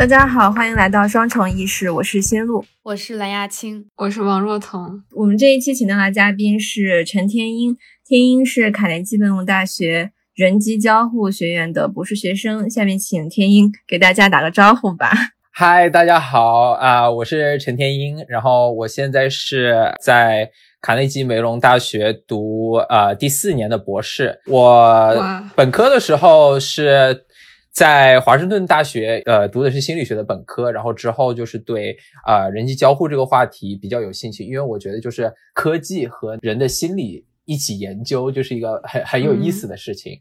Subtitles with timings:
[0.00, 5.02] 大家好，欢迎来到双重意识，我是新路，我是蓝亚青，我是王若彤。
[5.14, 7.76] 我们这一期请到的嘉宾是陈天英，
[8.08, 12.70] 天英是卡内基梅隆大学人机交互学院的博士学生。
[12.70, 15.12] 下面请天英给大家打个招呼吧。
[15.50, 24.40] 嗨，大家好啊，我是陈天英，然后我现在是在卡内基梅隆大学读呃第四年的博士。
[24.46, 25.14] 我
[25.54, 27.26] 本科的时候是。
[27.72, 40.18] 在华盛顿大学，呃，读的是心理学的本科，然后之后就是对啊人机交互这个话题比较有兴趣，因为我觉得就是科技和人的心理一起研究，就是一个很很有意思的事情。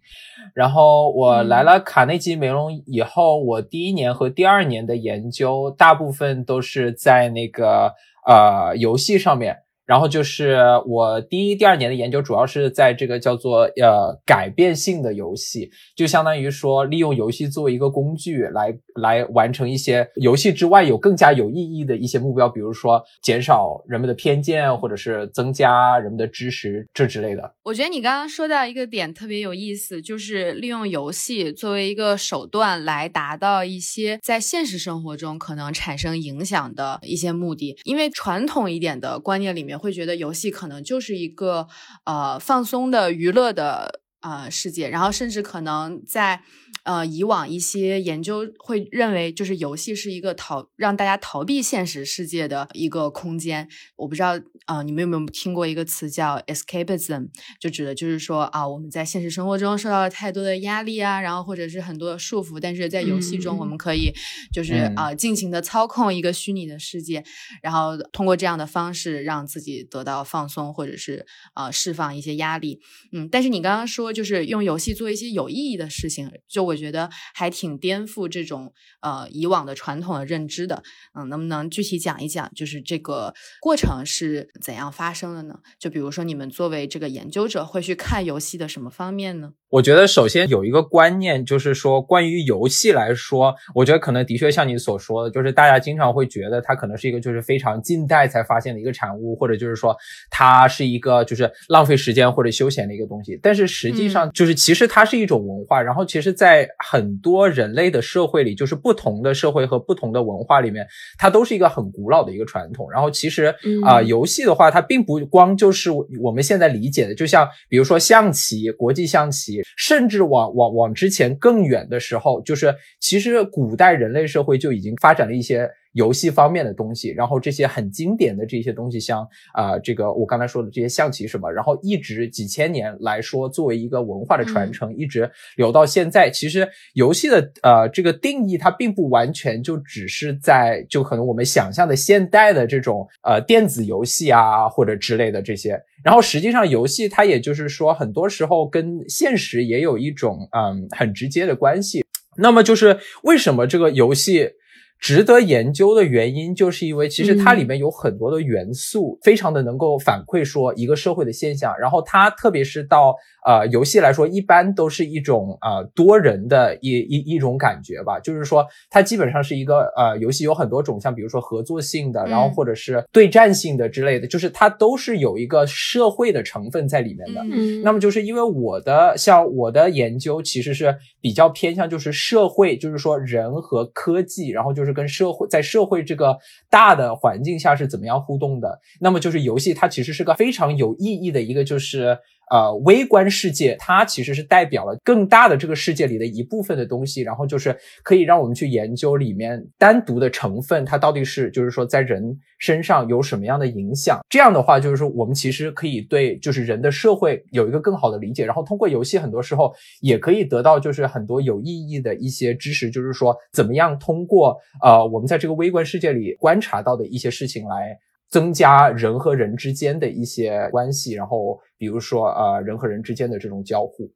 [0.54, 7.94] 然后我来了卡内基梅隆以后，我第一年和第二年的研究大部分都是在那个
[8.28, 9.58] 呃游戏上面。
[9.90, 27.52] 然后就是我第一、第二年的研究，主要是在这个叫做呃改变性的游戏，就相当于说利用游戏作为一个工具来来完成一些游戏之外有更加有意义的一些目标，比如说减少人们的偏见，或者是增加人们的知识这之类的。
[27.64, 39.79] 我觉得你刚刚说到一个点特别有意思，就是利用游戏作为一个手段来达到一些在现实生活中可能产生影响的一些目的，因为传统一点的观念里面。
[39.80, 41.68] 会觉得游戏可能就是一个
[42.04, 46.44] 呃放松的娱乐的呃世界，然后甚至可能在
[46.90, 53.68] 呃以往一些研究会认为，就是游戏是一个逃让大家逃避现实世界的一个空间。
[53.96, 54.40] 我不知道。
[54.66, 57.30] 啊，你们有没有听过一个词叫 escapism？
[57.60, 64.14] 就指的就是说啊，我们在现实生活中受到了太多的压力啊，然后或者是很多的束缚，但是在游戏中我们可以
[64.54, 67.24] 就是啊尽情的操控一个虚拟的世界，
[67.64, 72.80] 然后通过这样的方式让自己得到放松，或者是啊释放一些压力。
[73.12, 80.82] 嗯，但是你刚刚说就是用游戏做一些有意义的事情，就我觉得还挺颠覆这种呃以往的传统的认知的。
[81.14, 84.50] 嗯，能不能具体讲一讲，就是这个过程是？
[84.62, 85.56] 怎样发生的呢？
[85.80, 89.54] 就比如说，你们作为这个研究者，会去看游戏的什么方面呢？
[89.70, 99.96] 我觉得首先有一个观念，就是说关于游戏来说，我觉得可能的确像你所说的，就是大家经常会觉得它可能是一个就是非常近代才发现的一个产物，或者就是说
[100.32, 103.40] 它是一个就是浪费时间或者休闲的一个东西。
[103.44, 112.90] 但是实际上就是其实它是一种文化，然后其实在很多人类的社会里，就是不同的社会和不同的文化里面，它都是一个很古老的一个传统。
[112.92, 113.54] 然后其实
[113.86, 119.59] 啊，游戏的话，它并不光就是我们现在理解的，就像比如说象棋，国际象棋。
[119.78, 125.70] 甚至往往往之前更远的时候，就是其实古代人类社会就已经发展了一些。
[125.94, 136.30] 游戏方面的东西，然后这些很经典的这些东西，像啊，这个我刚才说的这些象棋什么，然后一直几千年来说，作为一个文化的传承，一直留到现在。
[136.30, 145.80] 其实游戏的呃这个定义，它并不完全就只是在就可能我们想象的现代的这种呃电子游戏啊或者之类的这些。
[146.04, 152.06] 然后实际上游戏它也就是说，很多时候跟现实也有一种嗯很直接的关系。
[152.38, 154.52] 那么就是为什么这个游戏？
[155.00, 161.74] 值得研究的原因，就是因为其实它里面有很多的元素，非常的能够反馈说一个社会的现象。
[161.80, 163.16] 然后它特别是到
[163.46, 168.20] 呃游戏来说，一般都是一种呃多人的一一一种感觉吧。
[168.20, 177.42] 就是说它基本上是一个呃游戏有很多种，像比如说合作性的，然后或者是对战性的之类的，就是它都是有一个社会的成分在里面的。
[177.50, 184.89] 嗯，那么就是因为我的像我的研究其实是比较偏向就是社会，就是说人和科技，然后就是。
[184.94, 186.38] 跟社会在社会这个
[186.70, 188.80] 大的环境下是怎么样互动的？
[189.00, 192.20] 那么就是游戏，它其实是个非常有意义的一个，就是。
[192.50, 204.20] 呃，微观世界它其实是代表了更大的这个世界里的一部分的东西，然后就是可以让我们去研究里面单独的成分，它到底是就是说在人身上有什么样的影响。
[204.28, 209.72] 这样的话，就是说我们其实可以对就是人的社会有一个更好的理解，然后通过游戏很多时候
[210.02, 217.98] 也可以得到就是很多有意义的一些知识，就是说怎么样通过呃我们在这个微观世界里观察到的一些事情来。
[218.30, 224.14] 增加人和人之间的一些关系，然后比如说呃人和人之间的这种交互。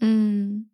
[0.00, 0.68] 嗯，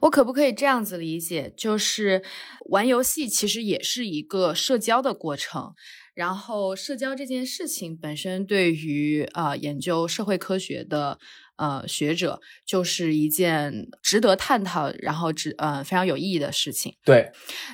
[0.00, 2.22] 我可不可以这样子理解，就是
[2.70, 5.74] 玩游戏其实也是一个社交的过程，
[6.14, 11.18] 然后社交这件事情本身对于呃研究社会科学的
[11.56, 16.96] 呃学者就是一件值得探讨，然后值呃非常有意义的事情。
[17.04, 17.30] 对，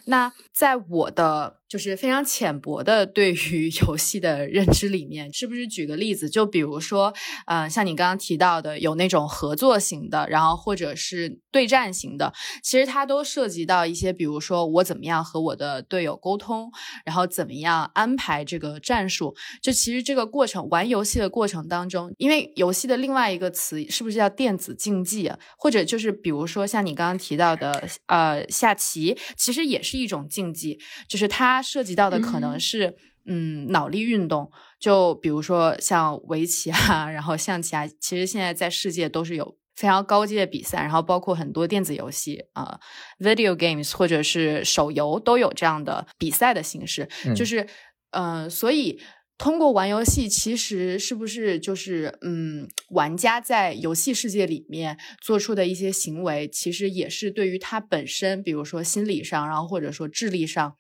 [0.07, 1.60] 那在我的。
[1.71, 6.29] 就是非常浅薄的对于 游戏的认知里面，是不是举个例子？
[6.29, 7.15] 就比如说，
[7.47, 16.73] 呃，像你刚刚提到的，有那种合作型的，然后或者是对战型的，其实它都涉及到一些，比如说我怎么样和我的队友沟通，
[17.05, 19.37] 然后怎么样安排这个战术。
[19.63, 25.39] 就其实这个过程，玩游戏的过程当中，因为游戏的另外一个词是不是叫电子竞技啊？
[25.57, 30.77] 或者就是比如说像你刚刚提到的，呃，下棋，其实也是一种竞技，
[31.09, 31.60] 就是它。
[31.61, 32.97] 它涉及到的可能是，
[33.27, 42.81] 嗯，脑力运动，就比如说像围棋啊， 然后象棋啊，其实现在在世界都是有非常高阶的比赛，然后包括很多电子游戏啊
[43.19, 47.67] ，video games 或者是手游都有这样的比赛的形式，就是，
[48.13, 48.99] 呃，所以
[49.37, 60.77] 通过玩游戏，其实是不是就是，嗯，玩家在游戏世界里面做出的一些行为，其实也是对于他本身，比如说心理上，然后或者说智力上。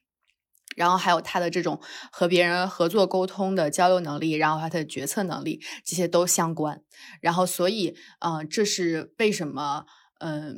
[0.76, 1.80] 然后还有他的这种
[2.12, 6.82] 和别人合作沟通的交流能力，然后他的决策能力，这些都相关。
[7.20, 9.86] 然后所以，嗯，这是为什么，
[10.20, 10.54] 嗯，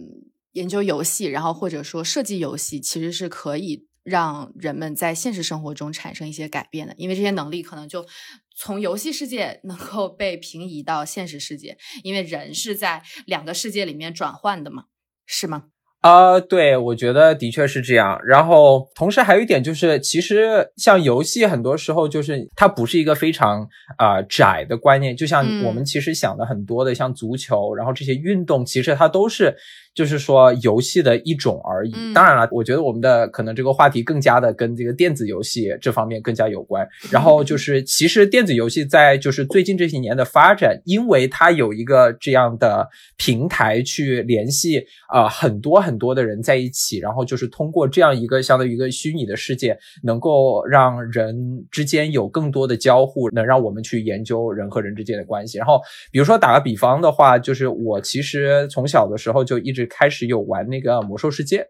[0.53, 8.06] 研究游戏，然后或者说设计游戏，其实是可以让人们在现实生活中产生一些改变的，因为这些能力可能就
[8.55, 14.85] 从游戏世界能够被平移到现实世界，因为人是在两个世界里面转换的嘛，
[15.25, 15.71] 是吗？
[16.02, 18.20] 啊，对，我觉得的确是这样。
[18.26, 23.66] 然后，同时还有一点就是，其实像游戏，很多时候就是它不是一个非常
[23.96, 25.16] 啊窄的观念。
[25.16, 29.56] 就像我们其实想的很多的，像足球，然后这些运动，其实它都是。
[29.94, 31.92] 就是说游戏的一种而已。
[32.14, 36.88] 当然了，我觉得我们的可能这个话题更加的跟这个电子游戏这方面更加有关。
[37.12, 51.36] 然后就是，其实电子游戏在就是最近这些年的发展，因为它有一个这样的平台去联系啊很多很多的人在一起，然后就是通过这样一个相当于一个虚拟的世界，能够让人
[51.70, 55.58] 之间有更多的交互，能让我们去研究人和人之间的关系。
[55.58, 55.78] 然后
[56.10, 59.81] 比如说打个比方的话，就是我其实从小的时候就一直。
[59.87, 61.67] 开始有玩那个魔兽世界，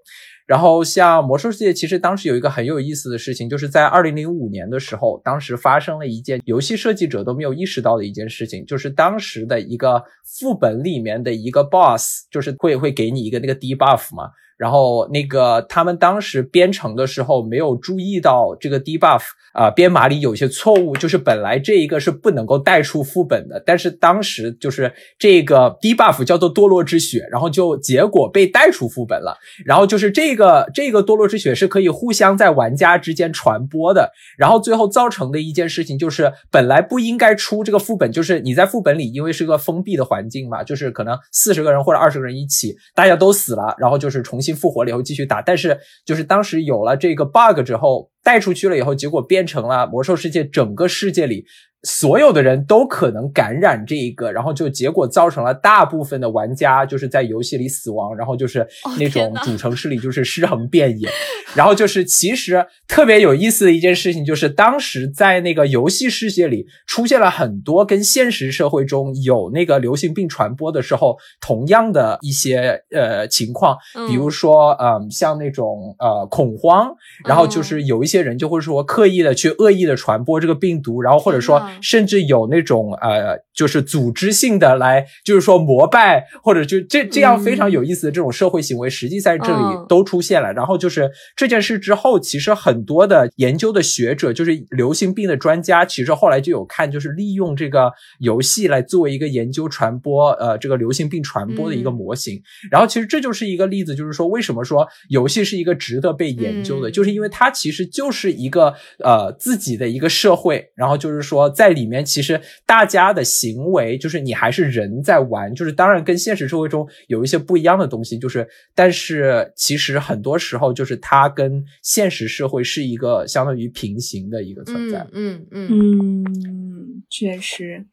[0.47, 14.31] 然后像魔兽世界，其实当时有一个很有意思的事情，就是在二零零五年的时候，当时发生了一件游戏设计者都没有意识到的一件事情，就是当时的一个副本里面的一个 boss，就是会会给你一个那个 debuff 嘛。
[14.63, 19.23] 然后那个他们当时编程的时候没有注意到这个 debuff
[19.53, 29.37] 啊，编码里有些错误，就是本来这一个是不能够带出副本的，但是当时就是这个 debuff 叫做堕落之血，然后就结果被带出副本了。
[29.67, 44.52] 然后就是这个这个堕落之血是可以互相在玩家之间传播的，然后最后造成的一件事情就是本来不应该出这个副本，就是你在副本里因为是个封闭的环境嘛，就是可能四十个人或者二十个人一起，大家都死了，然后就是重新。
[44.55, 51.45] 复活了以后继续打，但是就是当时有了这个 bug 之后带出去了以后，结果变成了魔兽世界整个世界里。
[51.85, 58.65] 所有的人都可能感染这一个，然后就结果造成了大部分的玩家就是在游戏里死亡，然后就是
[58.99, 61.09] 那种主城市里就是尸横遍野，
[61.57, 73.77] 然后就是其实特别有意思的一件事情就是当时在那个游戏世界里出现了很多跟现实社会中有那个流行病传播的时候同样的一些呃情况，
[74.09, 76.95] 比如说嗯像那种呃恐慌，
[77.25, 81.61] 然后就是有一些人就会说刻意的去恶意的传播这个病毒，然后或者说。
[81.81, 90.53] 甚至有那种呃，就是组织性的来，就是说膜拜或者就这这样非常有意思的这种社会行为，实际在这里都出现了。
[90.53, 102.41] 然后就是这件事之后，其实很多的研究的学者，就是流行病的专家，其实后来就有看，就是利用这个游戏来作为一个研究传播呃这个流行病传播的一个模型。
[102.71, 111.62] 然后其实这就是一个例子，就是说为什么说游戏是一个值得被研究的，就是因为它其实就是一个呃自己的一个社会，然后就是说在。
[111.63, 125.07] 在里面，其实大家的行为就是你还是人在玩，就是当然跟现实社会中有一些不一样的东西，就是但是其实很多时候就是它跟现实社会是一个相当于平行的一个存在。
[125.13, 127.87] 嗯嗯嗯，确实，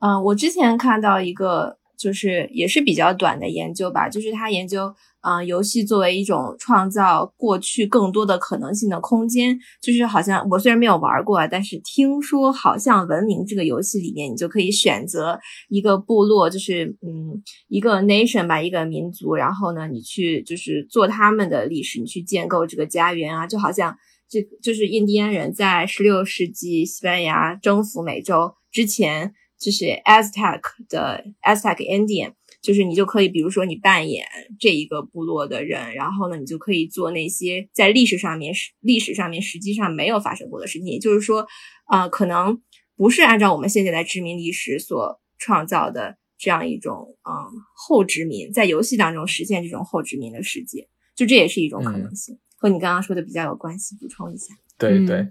[0.00, 4.92] 嗯，我之前看到一个就是也是比较短的研究吧，就是他研究。
[5.24, 15.40] 嗯，游戏作为一种创造过去更多的可能性的空间，就是好像我虽然没有玩过，但是听说好像文明这个游戏里面，你就可以选择
[15.70, 23.96] 一个部落，就是嗯一个 nation 吧，一个民族，然后呢，你去就是做他们的历史，你去建构这个家园啊，就好像
[24.28, 32.34] 这就是印第安人在十六世纪西班牙征服美洲之前，就是 Aztec 的 Aztec Indian。
[32.64, 34.26] 就是你就可以，比如说你扮演
[34.58, 40.88] 这一个部落的人，然后呢，你就可以做那些在历史上面历史上面实际上没有发生过的事情。
[40.88, 41.46] 也就是说，
[41.84, 42.58] 啊，可能
[42.96, 53.94] 不是按照我们现在的殖民历史所创造的这样一种，嗯，后殖民在游戏当中实现这种后殖民的世界，就这也是一种可能性，和你刚刚说的比较有关系。
[54.00, 55.28] 补充一下，对对，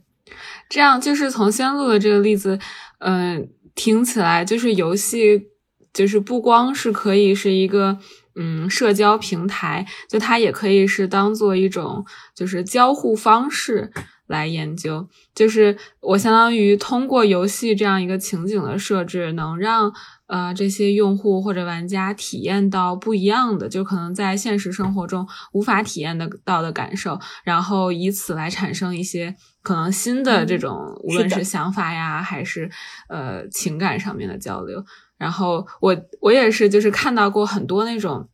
[0.70, 2.60] 这样就是从仙路的这个例子，
[3.00, 5.50] 嗯，听起来就是游戏。
[5.94, 7.98] 就是不光是可以是一个
[8.36, 13.92] 嗯社交平台，就它也可以是当做一种就是交互方式
[14.28, 15.08] 来研究。
[15.36, 19.92] 就是我相当于通过游戏这样一个情景的设置，能让
[20.28, 32.70] 呃这些用户或者玩家体验到不一样的，就可能在现实生活中无法体验的到的感受，然后以此来产生一些可能新的这种无论是想法呀，还是
[33.10, 34.86] 呃情感上面的交流。
[35.18, 38.28] 然后我我也是，就是看到过很多那种，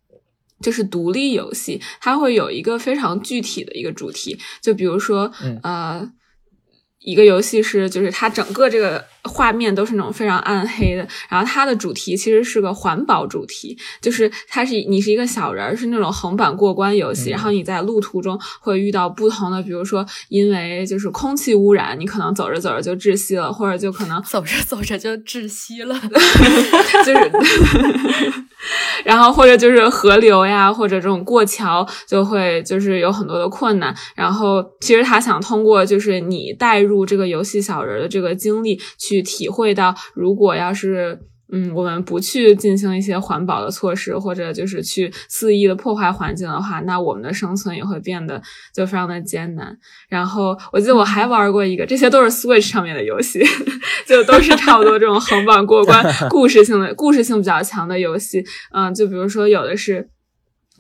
[0.62, 5.31] 就是独立游戏，它会有一个非常具体的一个主题，就比如说，
[5.63, 6.12] 呃。
[7.01, 25.95] 一个游戏是，就是它整个这个画面都是那种非常暗黑的，然后它的主题其实是个环保主题，就是它是你是一个小人儿，是那种横版过关游戏，然后你在路途中会遇到不同的，比如说因为就是空气污染，你可能走着走着就窒息了，或者就可能 走着走着就窒息了，
[27.05, 27.31] 就是，
[29.05, 36.79] 然后或者就是河流呀，或者这种过桥就会就是有很多的困难，然后其实他想通过就是你带。
[36.79, 41.19] 入这个游戏小人的这个经历，去体会到，如果要是
[41.51, 48.39] 嗯，我们不去进行一些环保的措施，或者就是去肆意的破坏环境的话，那我们的生存也会变得
[48.71, 49.75] 就非常的艰难。
[50.07, 53.43] 然后我记得我还玩过一个，这些都是 Switch 上面的游戏，
[54.05, 58.45] 就都是差不多这种横版过关、 故事性的、故事性比较强的游戏。
[58.71, 60.07] 嗯，就比如说有的是。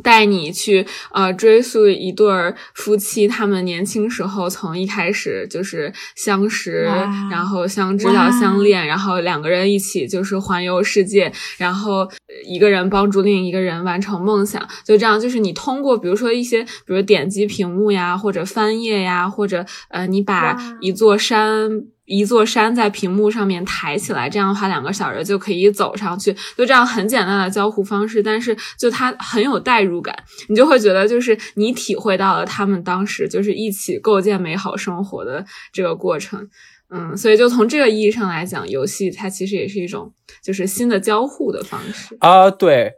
[0.03, 2.27] 带你去呃追溯一对
[2.73, 6.89] 夫妻，他们年轻时候从一开始就是相识，
[7.29, 12.09] 然后相知到相恋，然后两个人一起就是环游世界，然后
[12.45, 21.83] 一个人帮助另一个人完成梦想，就这样，就是你通过比如说一些，比如点击屏幕呀，或者翻页呀，或者呃你把一座山。
[22.11, 30.17] 一座山在屏幕上面抬起来，这样的话两个小人就可以走上去，就这样很简单的交互方式，但是就它很有代入感，
[30.47, 36.49] 你就会觉得就是你体会到了他们当时就是一起构建美好生活的这个过程，
[36.91, 42.93] 嗯，所以就从这个意义上来讲，游戏它其实也是一种就是新的交互的方式啊，对。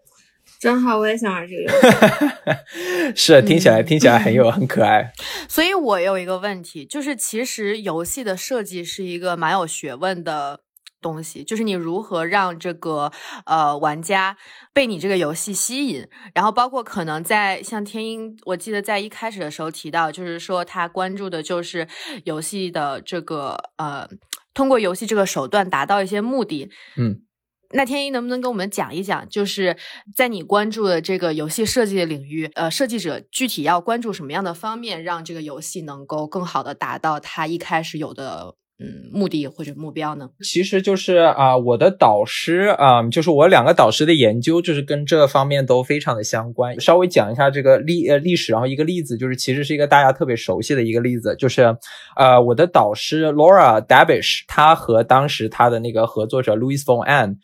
[0.59, 1.69] 正好我也想玩这个游
[3.11, 5.11] 戏， 是听起来听起来很有很可爱。
[5.49, 10.59] 所以我有一个问题，就是其实游戏的设计是一个蛮有学问的
[11.01, 13.11] 东西，就是你如何让这个
[13.45, 14.37] 呃玩家
[14.73, 21.87] 被你这个游戏吸引，然后包括可能在像天鹰，我记得在一开始的时候提到，就是说他关注的就是
[22.25, 24.07] 游戏的这个呃，
[24.53, 27.23] 通过游戏这个手段达到一些目的，嗯。
[27.73, 29.77] 那天一能不能跟我们讲一讲，就是
[30.13, 38.55] 在你关注的这个游戏设计的领域，呃，设计者具体要关注什么样的方面，让这个游戏能够更好的达到它一开始有的。
[38.83, 40.27] 嗯，目的或者目标呢？
[40.41, 46.79] 其实就是啊，我的导师啊，就是我两个导师的研究，就是跟这方面都非常的相关。
[46.81, 51.77] 稍微讲一下这个历呃历史，然后一个例子，就是其实是一个大家特别熟悉的一个例子，就是
[52.15, 57.35] 呃，我的导师 Laura Dabish，他和当时他的那个合作者 Louis von An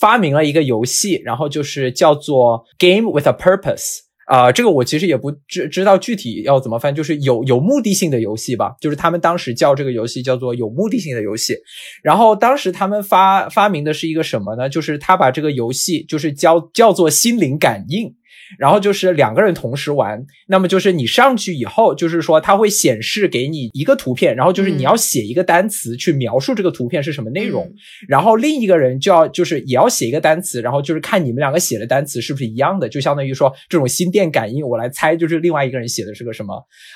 [0.00, 4.05] 发明了一个游戏，然后就是叫做 Game with a Purpose。
[4.26, 11.54] 啊，这个我其实也不知知道具体要怎么翻，就是有有目的性的游戏吧，就是他们当时叫这个游戏叫做有目的性的游戏。
[12.02, 14.68] 然后当时他们发发明的是一个什么呢？
[14.68, 18.14] 就是他把这个游戏就是叫叫做心灵感应。
[18.58, 27.70] 然后就是两个人同时玩，那么就是你上去以后，就是说它会显示给你一个图片，然后就是你要写一个单词去描述这个图片是什么内容，
[28.08, 36.54] 然后另一个人就要就是也要写一个单词，然后就是看你们两个写的单词是不是一样的，就相当于说这种心电感应，我来猜就是另外一个人写的是个什么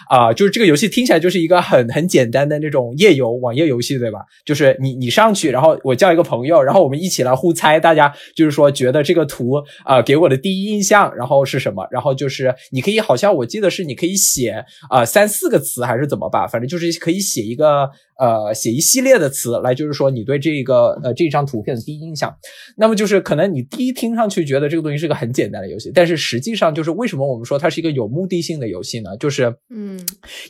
[0.09, 0.33] 啊？
[0.33, 4.21] 就是这个游戏听起来就是一个很很简单的那种页游网页游戏，对吧？
[4.45, 9.55] 就是你你上去，然后我叫一个朋友，然后我们一起来互猜，大家就是说觉得这个图
[9.85, 11.40] 啊给我的第一印象，然后。
[11.45, 11.87] 是什么？
[11.91, 16.47] 然后就是你可以，好像我记得是你可以写啊三四个词还是怎么吧？
[16.47, 22.35] 反正就是可以写一个呃写一系列的词来，就是说你对这个呃这张图片的第一印象。
[22.77, 29.17] 那么就是可能你第一听上去觉得这个东西是个很简单的游戏，但是实际上就是为什么我们说它是一个有目的性的游戏呢？
[29.19, 29.99] 就是嗯，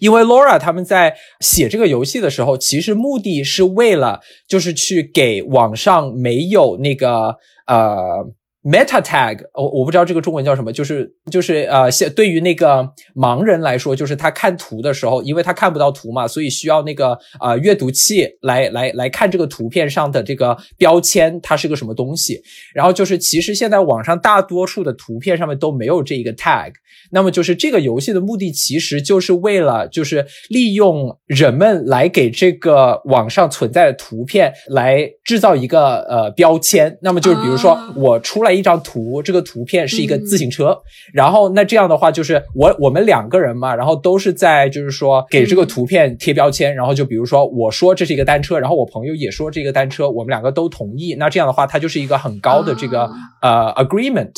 [0.01, 8.33] 因为 Laura 他们在写这个游戏的时候，其实目的是为了就是去给网上没有那个呃。
[8.63, 22.41] Meta tag，我我不知道这个中文叫什么，就是就是呃，对于那个盲人来说，就是他看图的时候，因为他看不到图嘛，所以需要那个呃阅读器来来来看这个图片上的这个标签，它是个什么东西。
[22.75, 26.73] 然后就是其实现在网上大多数的图片上面都没有这一个 tag。
[27.13, 36.97] 那么就是这个游戏的目的，其实就是为了就是利用人们来给这个网上存在的图片来制造一个呃标签。
[37.01, 40.77] 那么就是比如说我出来一张图，这个图片是一个自行车，
[41.13, 53.11] 然后那这样的话就是我我们两个人嘛，然后都是在就是说给这个图片贴标签，然后就比如说我说这是一个单车，然后我朋友也说这个单车，我们两个都同意，那这样的话它就是一个很高的这个
[53.43, 54.33] 呃 agreement。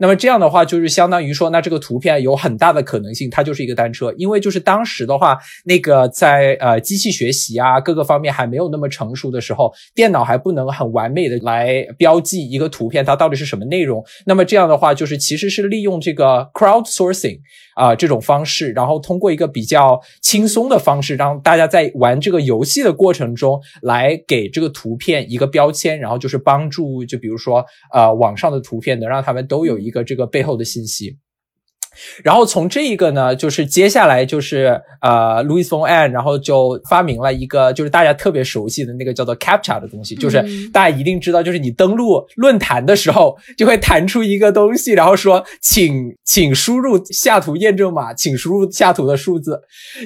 [0.00, 14.02] 那么这样的话，就是相当于说，那这个图片有很大的可能性，它就是一个单车，因为就是当时的话，那个在呃机器学习啊各个方面还没有那么成熟的时候，电脑还不能很完美的来标记一个图片它到底是什么什么内容。
[14.26, 17.38] 那么这样的话，就是其实是利用这个 crowdsourcing
[17.76, 29.84] 啊这种方式，然后通过一个比较轻松的方式，让大家在玩这个游戏的过程中来给这个图片一个标签，然后就是帮助，就比如说呃网上的图片能让他们都有。
[29.84, 31.18] 一个这个背后的信息。
[32.22, 49.60] 然后从这一个呢，就是接下来就是呃，Louis v o n An，然后就发明了一个就是大家特别熟悉的那个叫做 Captcha 的东西，就是大家一定知道，就是你登录论坛的时候，就会弹出一个东西，然后说请请输入下图验证码，请输入下图的数字。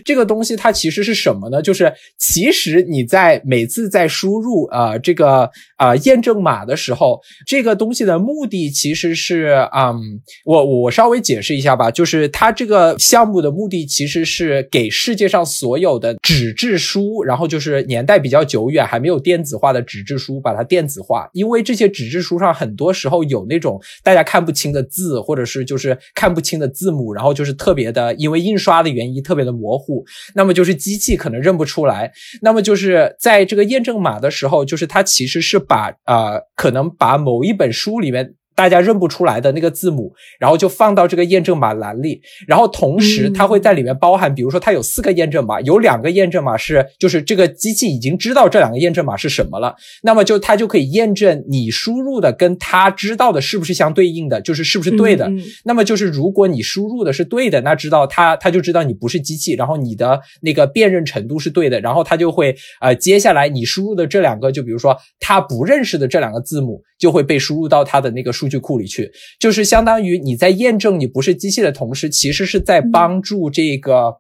[0.05, 1.63] 这个东西它其实是什么呢？
[1.63, 11.78] 就是其实你在每次在输入呃这个呃验证码的时候，这个东西的目的其实是嗯，我我稍微解释一下。
[11.79, 21.31] 吧，就是它这个项目的目的其实是给世界上所有的纸质书，然后就是年代比较久远还没有电子化的纸质书，把它电子化。
[21.33, 30.05] 因为这些纸质书上很多时候有那种大家看不清的字，或者是就是看不清的字母，然后就是特别的，因为印刷的原因特别的模糊。
[30.35, 32.13] 那么就是机器可能认不出来。
[32.43, 38.35] 那么就是在这个验证码的时候，就是它其实是把呃，可能把某一本书里面。
[38.59, 55.31] 大家认不出来的那个字母，然后就放到这个验证码栏里，然后同时它会在里面包含，比如说它有四个验证码，有两个验证码是就是这个机器已经知道这两个验证码是什么了，那么就它就可以验证你输入的跟它知道的是不是相对应的，就是是不是对的。
[55.65, 68.48] 那么就是如果你输入的是对的，那知道它它就知道你不是机器，然后你的那个辨认程度是对的，然后它就会呃接下来你输入的这两个，就比如说它不认识的这两个字母就会被输入到它的那个数。
[68.49, 74.15] 数据库里去，就是相当于你在验证你不是机器的同时，其实是在帮助这个。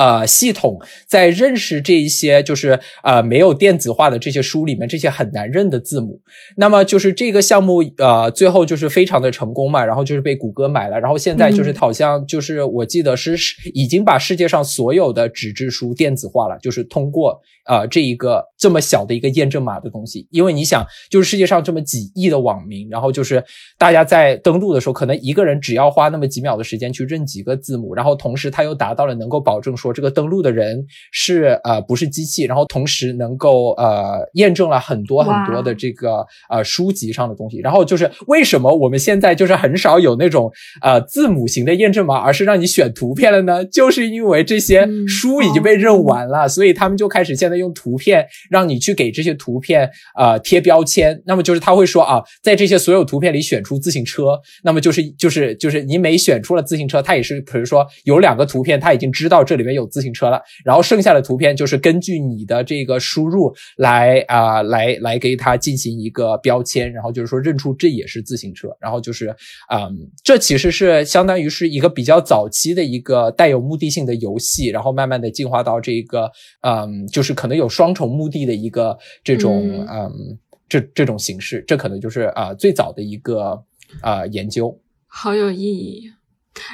[0.00, 6.18] 呃，系统在认识这一些就是呃没有电子化的这些书里面这些很难认的字母，
[6.56, 13.36] 那么就是这个项目呃最后就是非常的成功嘛，然后就是被谷歌买了，然后现在就是好像就是我记得是
[13.74, 23.44] 已经把世界上所有的纸质书电子化了，就是通过呃这一个这么小的一个验证码的东西，因为你想就是世界上这么几亿的网民，然后就是
[23.76, 29.89] 大家在登录的时候，可能一个人只要花那么几秒的时间去认几个字母，然后同时他又达到了能够保证说。
[29.92, 40.50] 这个登录的人是呃不是机器，然后同时能够呃验证了很多很多的这个呃书籍上的东西，然后就是为什么我们现在就是很少有那种
[40.80, 43.64] 呃字母型的验证码，而是让你选图片了呢？
[43.66, 51.20] 就是因为这些书已经被认完了，所以他们就开始现在用图片让你去给这些图片呃贴标签。
[51.26, 59.79] 那么就是他会说啊，在这些所有图片里选出自行车，那么就是就是就是你每选出了自行车，他也是比如说有两个图片，他已经知道这里面有。
[59.80, 69.34] 有自行车了，然后剩下的图片就是根据你的这个输入来啊，来来给它进行一个标签，然后就是说认出这也是自行车，然后就是
[69.72, 80.38] 嗯，这其实是相当于是一个比较早期的一个带有目的性的游戏，然后慢慢的进化到这个嗯，就是可能有双重目的的一个这种嗯，
[80.68, 83.60] 这这种形式，这可能就是啊最早的一个
[84.02, 86.12] 啊研究，好有意义。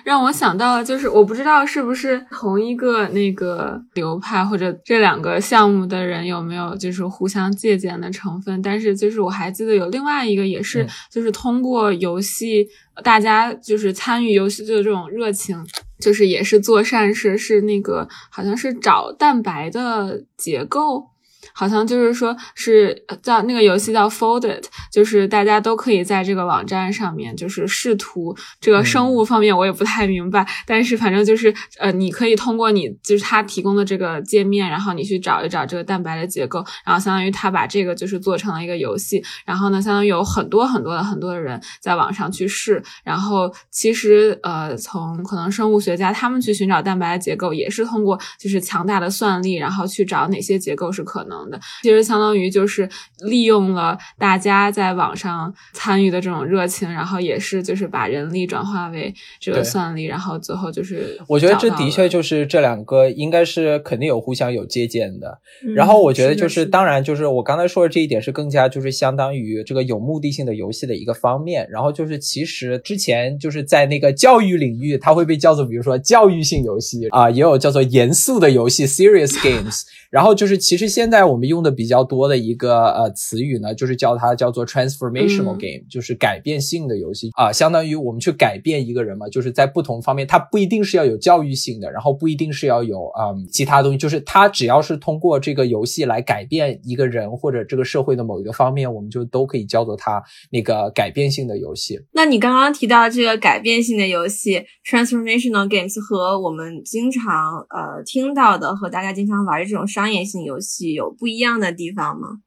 [0.05, 8.61] 让我想到了，就是我不知道是不是同一个那个流派，或者这两个项目的人有没有就是互相借鉴的成分。
[8.63, 12.67] 但是就是我还记得有另外一个也是，就是通过游戏，
[13.03, 15.57] 大家就是参与游戏的这种热情，
[15.99, 21.09] 就是也是做善事，是那个好像是找蛋白的结构。
[21.53, 51.36] 好像就是说是叫那个游戏叫 Folded，就是大家都可以在这个网站上面，就是试图这个生物方面我也不太明白，但是反正就是呃，你可以通过你就是他提供的这个界面，然后你去找一找这个蛋白的结构，然后相当于他把这个就是做成了一个游戏，然后呢，相当于有很多很多的很多的人在网上去试，然后其实呃，从可能生物学家他们去寻找蛋白的结构，也是通过就是强大的算力，然后去找哪些结构是可能。
[51.83, 52.89] 其实相当于就是
[53.21, 65.39] 利用了大家在网上参与的这种热情，然后也是就是把人力转化为这个算力，然后最后就是我觉得这的确就是这两个应该是肯定有互相有借鉴的。
[65.75, 71.67] 然后我觉得就是当然就是我刚才说的这一点是更加就是相当于这个有目的性的游戏的一个方面。
[71.71, 79.83] 然后就是其实之前就是在那个教育领域，它会被叫做比如说教育性游戏啊，也有叫做严肃的游戏 （serious games）。
[80.11, 81.37] 然后就是其实现在我。
[81.37, 102.01] 我们用的比较多的一个呃词语呢，就是叫它叫做 transformational game，就是改变性的游戏啊，相当于我们去改变一个人嘛，就是在不同方面，它不一定是要有教育性的，然后不一定是要有嗯其他东西，就是它只要是通过这个游戏来改变一个人或者这个社会的某一个方面，我们就都可以叫做它那个改变性的游戏。
[102.15, 111.27] 那你刚刚提到这个改变性的游戏 transformational games 和我们经常呃听到的和大家经常玩的这种商业性游戏有不？
[111.27, 112.41] 一样的地方吗？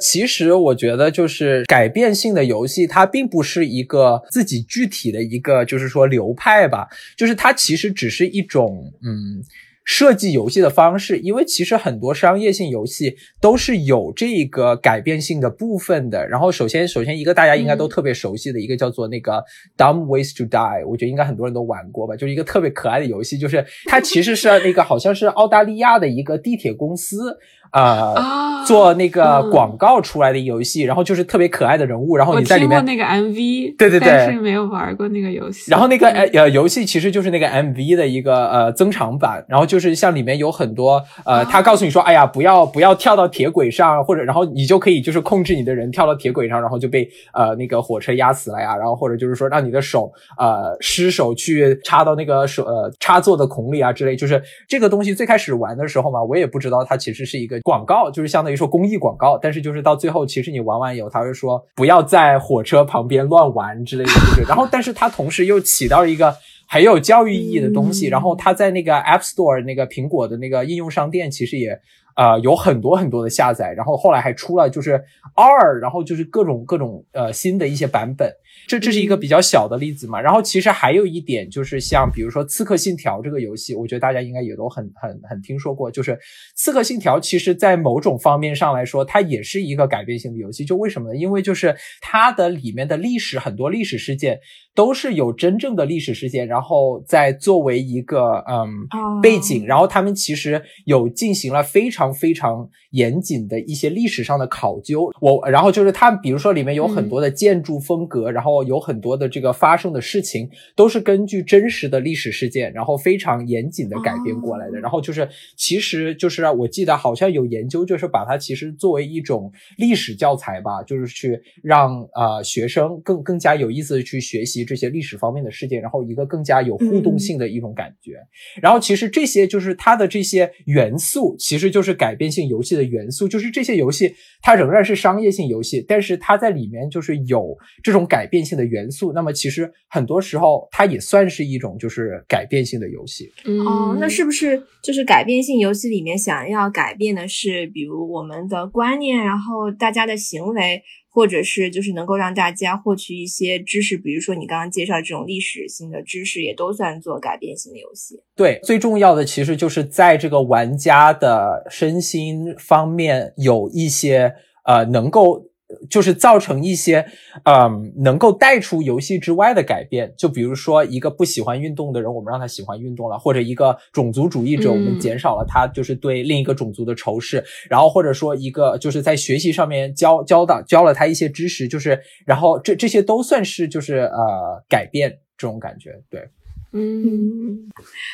[0.00, 6.88] 其实我觉得，就是改变性的游戏，它并不是一个自己具体的一个，就是说流派吧。
[7.16, 9.42] 就是它其实只是一种，嗯。
[9.86, 16.26] 设计游戏的方式，因为其实很多商业性游戏都是有这个改变性的部分的。
[16.26, 19.44] 然后，首先，首先一个大家应该都特别熟悉的一个叫做那个
[19.76, 27.36] Dumb Ways to Die，我觉得应该很多人都玩过吧，就是一个特别可爱的游戏，就是它其实是那个好像是澳大利亚的一个地铁公司。
[27.74, 35.72] 啊，做那个广告出来的游戏，然后就是特别可爱的人物，然后你在里面那个 MV，对对对，但是没有玩过那个游戏。
[35.72, 57.60] 然后那个呃呃游戏其实就是那个 MV 的一个呃增长版，然后就是像里面有很多呃，他告诉你说，哎呀，不要不要跳到铁轨上，或者然后你就可以就是控制你的人跳到铁轨上，然后就被呃那个火车压死了呀，然后或者就是说让你的手呃失手去插到那个手呃插座的孔里啊之类，就是这个东西最开始玩的时候嘛，我也不知道它其实是一个。
[57.64, 64.42] 广告就是相当于说公益广告，但是就是到最后，其实你玩完以后，他会说不要在火车旁边乱玩之类的，就是。
[64.42, 66.36] 然后，但是它同时又起到了一个
[66.68, 68.08] 很有教育意义的东西。
[68.08, 71.80] 然后，它在那个 App Store 那个苹果的那个应用商店，其实也
[72.16, 73.72] 呃有很多很多的下载。
[73.72, 75.02] 然后后来还出了就是
[75.34, 78.30] R，然后就是各种各种呃新的一些版本。
[78.66, 85.90] 这这是一个比较小的例子嘛，然后其实还有一点就是像比如说《刺客信条》这个游戏，我觉得大家应该也都很很很听说过。
[85.90, 86.12] 就是
[86.54, 90.64] 《刺客信条》其实在某种方面上来说，它也是一个改变性的游戏。
[90.64, 91.16] 就为什么呢？
[91.16, 94.40] 因为就是它的里面的历史很多历史事件
[94.74, 105.12] 都是有真正的历史事件，然后再作为一个嗯背景，然后他们其实有进行了非常非常严谨的一些历史上的考究。
[105.20, 108.64] 我然后就是它，比如说里面有很多的建筑风格，然后。
[108.64, 114.78] 有很多的这个发生的事情都是根据真实的历史事件，然后非常严谨的改编过来的。
[114.78, 128.18] 然后就是，其实就是我记得好像有研究，就是把它其实作为一种历史教材吧，就是去让呃学生更更加有意思的去学习这些历史方面的事件，然后一个更加有互动性的一种感觉。
[128.62, 138.44] 然后其实这些就是它的这些元素，其实就是改变性游戏的元素，就是这些游戏它仍然是商业性游戏，但是它在里面就是有这种改变。
[138.44, 143.32] 性的元素，那么其实很多时候它也算是一种就是改变性的游戏。
[143.66, 150.82] 哦，那是不是就是改变性游戏里面想要改变的是，比如我们的观念，然后大家的行为，
[151.14, 158.20] 或者是就是能够让大家获取一些知识，比如说你刚刚介绍这种历史性的知识，也都算做改变性的游戏。
[158.34, 165.50] 对，最重要的其实就是在这个玩家的身心方面有一些呃能够。
[165.88, 167.06] 就是造成一些，
[167.44, 170.12] 嗯，能够带出游戏之外的改变。
[170.16, 177.42] 就比如说，一个不喜欢运动的人，我们让他喜欢运动了；或者一个种族主义者，我们减少了他就是对另一个种族的仇视。
[177.70, 185.98] 然后或者说一个就是在学习上面教教导教了他一些知识，就是然后这这些都算是就是呃改变这种感觉。
[186.10, 186.28] 对，
[186.72, 187.70] 嗯，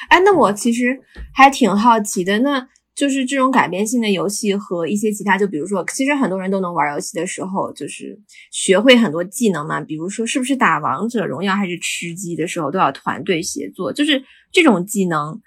[0.08, 1.00] 哎，那我其实
[1.34, 2.68] 还挺好奇的，那。
[2.94, 8.18] 就是这种改变性的游戏和一些其他，就比如说，其实很多人都能玩游戏的时候，就是
[8.52, 9.80] 学会很多技能嘛。
[9.80, 13.92] 比如说，是不是打王者荣耀还是吃鸡的时候都要团队协作？
[13.92, 14.22] 就是
[14.52, 15.40] 这种技能，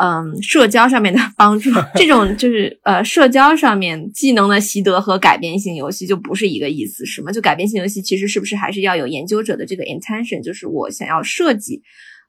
[0.00, 1.70] 嗯社交上面的帮助。
[1.96, 7.32] 这种就是呃社交上面技能的习得和改变性游戏就不是一个意思，是吗？
[7.32, 11.82] 就改变性游戏其实是不是还是要有研究者的这个 intention，就是我想要设计。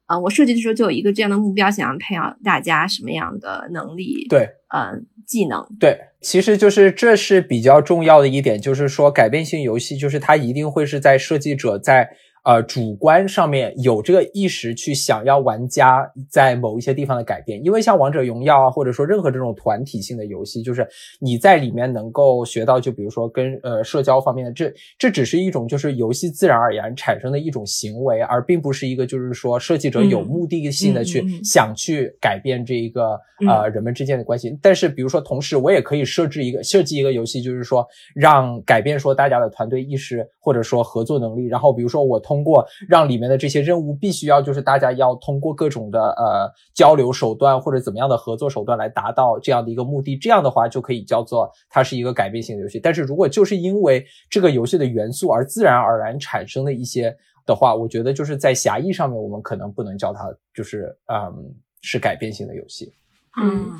[0.07, 4.27] 啊，我设计的时候就有一个这样的目标，想要培养大家什么样的能力？
[4.27, 5.65] 对，嗯，技能。
[5.79, 12.11] 对，其实就是这是比较重要的一点，就是说改变性游戏，就是它一定会是在设计者在。
[12.43, 20.87] 呃，主观上面有这个意识去想要玩家在某一些地方的改变，因为像王者荣耀啊，或者说任何这种团体性的游戏，就是
[21.19, 34.57] 你在里面能够学到，就比如说跟呃社交方面的，这这只是一种就是游戏自然而然产生的一种行为，而并不是一个就是说设计者有目的性的去想去改变这一个呃人们之间的关系。
[34.63, 42.19] 但是比如说同时我也可以设置一个设计一个游戏，就是说让改变说大家的团队意识或者说合作能力，然后比如说我。
[42.31, 52.79] 通过让里面的这些任务必须要就是大家要通过各种的呃交流手段或者怎么样的合作手段来达到这样的一个目的，这样的话就可以叫做它是一个改变性的游戏。
[52.79, 57.13] 但是如果就是因为这个游戏的元素而自然而然产生的一些
[57.45, 62.93] 的话，我觉得就是在狭义上面我们可能不能叫它就是嗯是改变性的游戏。
[63.41, 63.73] 嗯，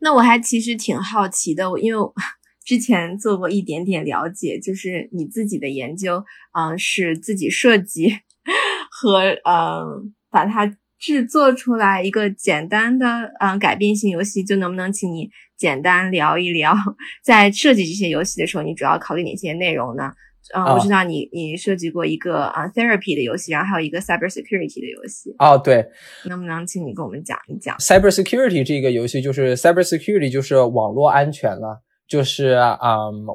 [0.00, 2.12] 那我还其实挺好奇的，因为。
[2.64, 8.12] 之前做过一点点了解，就是你自己的研究，嗯，是自己设计
[8.90, 16.74] 和嗯把它制作出来一个简单的嗯改变性游戏，就能不能请你简单聊一聊，
[17.24, 20.12] 在设计这些游戏的时候，你主要考虑哪些内容呢？
[20.54, 25.34] 嗯，我知道你你设计过一个啊 therapy 的游戏，然后还有一个 cyber security 的游戏。
[25.38, 25.86] 哦，对，
[26.26, 29.22] 能不能请你跟我们讲一讲 cyber security 这个游戏？
[29.22, 31.82] 就是 cyber security 就是网络安全了。
[32.08, 32.78] 就是啊，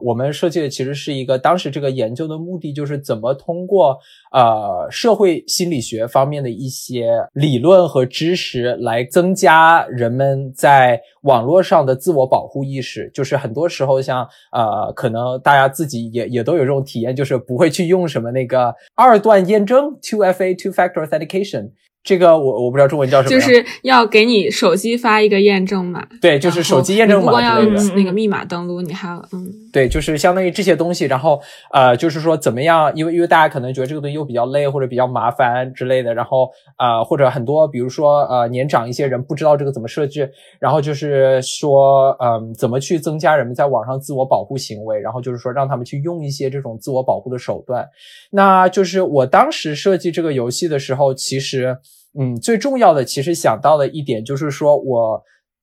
[0.03, 3.97] 我们设计的其实是一个，当时这个研究的目的就是怎么通过
[4.31, 13.09] 呃社会心理学方面的一些理论和知识来增加人们在网络上的自我保护意识。
[13.13, 21.71] 就是很多时候，像呃，可能大家自己也也都有这种体验，就是不会去用什么那个二段验证 （two FA two factor authentication）。
[22.07, 27.25] 这个我我不知道中文叫什么，就是要给你手机发一个验证码，对，就是手机验证码。
[27.25, 27.61] 不光要
[27.95, 31.03] 那个密码登录，你还要嗯，对，就是相当于这些东西。
[31.03, 31.41] 然后
[31.73, 32.89] 呃，就是说怎么样？
[32.95, 36.13] 因为因为大家可能觉得这个东西又比较累或者比较麻烦之类的。
[36.13, 40.31] 然后呃，或者很多比如说呃年长一些人不知道这个怎么设置。
[40.61, 44.97] 然后就是说嗯，怎么去增加人们在网上自我保护行为？
[45.01, 47.85] 然后就是说让他们去用一些这种自我保护的手段。
[48.31, 51.77] 那就是我当时设计这个游戏的时候，其实。
[52.19, 55.21] 嗯，最重要的其实想到的一点就是说，我，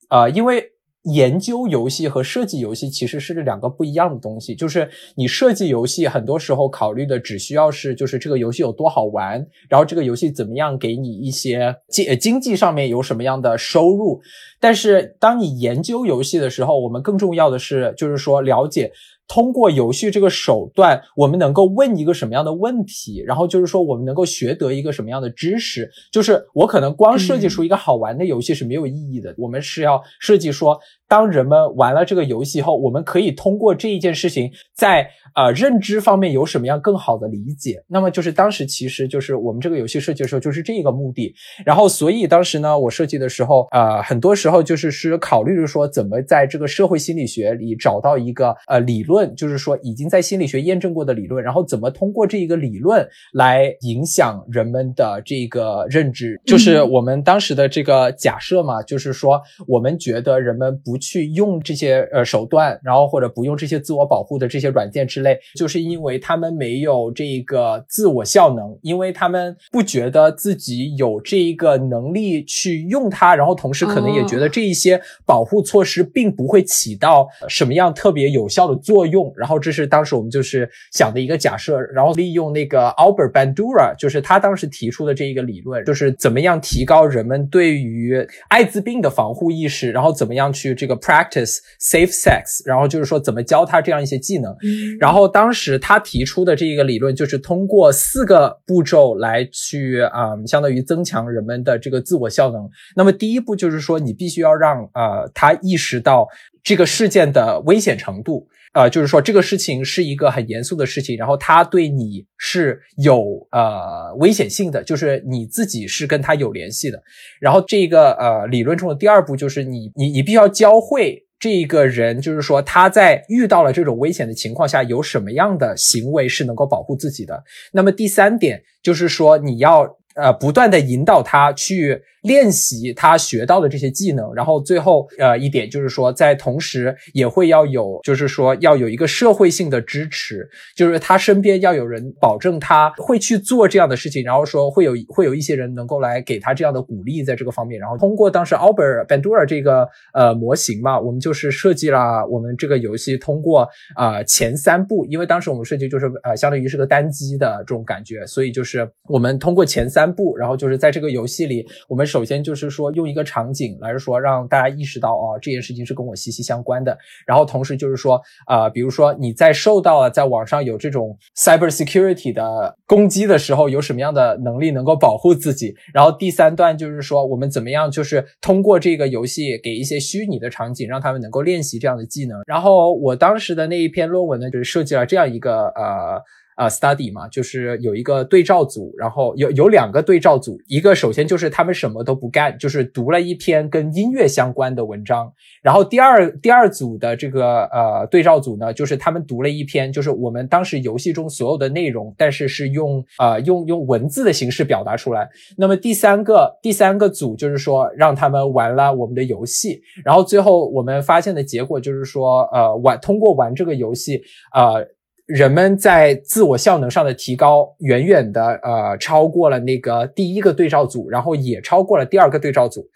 [0.09, 0.71] 呃，因为
[1.03, 4.55] 研究游戏和设计游戏其实是两个不一样的东西。
[4.55, 14.21] 就是你设计游戏，很多时候考虑的只需要是，就是这个游戏有多好玩，然后这个游戏怎么样给你一些经经济上面有什么样的收入。
[14.61, 18.93] 但是当你研究游戏的时候，我们更重要的是，就是说了解。
[19.27, 23.23] 通过游戏这个手段，我们能够问一个什么样的问题？
[23.27, 25.91] 然后就是说，我们能够学得一个什么样的知识？
[26.13, 29.35] 就是我可能光设计出一个好玩的游戏是没有意义的。
[29.39, 37.83] 我们是要设计说，当人们玩了这个游戏后，我们可以通过这一件事情，在呃认知方面有什么样更好的理解。
[37.89, 41.35] 那么就是当时其实就是我们这个游戏设计的时候就是这个目的。
[41.65, 49.14] 然后所以当时呢，我设计的时候，呃，很多时候就是是考虑着说，怎么在这个社会心理学里找到一个呃理论。
[49.15, 79.04] 论就是说已经在心理学验证过的理论，然后怎么通过这一个理论来影响人们的这个认知，就是我们当时的这个假设嘛，就是说我们觉得人们不去用这些呃手段，然后或者不用这些自我保护的这些软件之类，就是因为他们没有这个自我效能，因为他们不觉得自己有这一个能力去用它，然后同时可能也觉得这一些保护措施并不会起到什么样特别有效的作。
[79.04, 79.04] 用，
[79.37, 94.55] 然后这是当时我们就是想的一个假设，然后利用那个 Albert Bandura，就是他当时提出的这一个理论，就是怎么样提高人们对于艾滋病的防护意识，然后怎么样去这个 practice safe sex，然后就是说怎么教他这样一些技能。
[94.99, 102.69] 然后当时他提出的这一个理论，就是通过四个步骤来去啊，相当于增强人们的这个自我效能。
[102.97, 106.27] 那么第一步就是说，你必须要让呃他意识到
[106.63, 108.47] 这个事件的危险程度。
[108.75, 117.03] 呃，就是说这个事情是一个很严肃的事情，然后他对你是有呃危险性的，就是你自己是跟他有联系的。
[117.41, 127.43] 然后这个呃理论中的第二步就是你你你必须要教会这个人，就是说他在遇到了这种危险的情况下有什么样的行为是能够保护自己的。
[127.73, 129.97] 那么第三点就是说你要。
[130.17, 166.97] 呃，不断的引导他去练习他学到的这些技能，然后最后呃一点就是说，在同时也会要有，就是说要有一个社会性的支持，就是他身边要有人保证他会去做这样的事情，然后说会有会有一些人能够来给他这样的鼓励在这个方面，然后通过当时 Albert Bandura 这个呃模型嘛，我们就是设计了我们这个游戏通过啊前三步，因为当时我们设计就是呃相当于是个单机的这种感觉，所以就是我们通过前三步，然后就是在这个游戏里，我们首先就是说用一个场景来说让大家意识到哦这件事情是跟我息息相关的，
[167.27, 186.23] 然后同时就是说啊比如说你在受到了在网上有这种 cyber security 的攻击的时候，有什么样的能力能够保护自己，然后第三段就是说我们怎么样就是通过这个游戏给一些虚拟的场景，让他们能够练习这样的技能，然后我当时的那一篇论文呢，就是设计了这样一个呃。
[186.55, 205.29] 啊，study 嘛，就是有一个对照组，然后有有两个对照组，一个首先就是他们什么都不干，就是读了一篇跟音乐相关的文章，然后第二第二组的这个呃对照组呢，就是他们读了一篇，就是我们当时游戏中所有的内容，但是是用呃用用文字的形式表达出来。
[205.57, 214.94] 那么第三个第三个组就是说让他们玩了我们的游戏，然后最后我们发现的结果就是说，呃玩通过玩这个游戏，呃。
[215.27, 222.87] 人们在自我效能上的提高，远远的呃超过了那个第一个对照组，然后也超过了第二个对照组。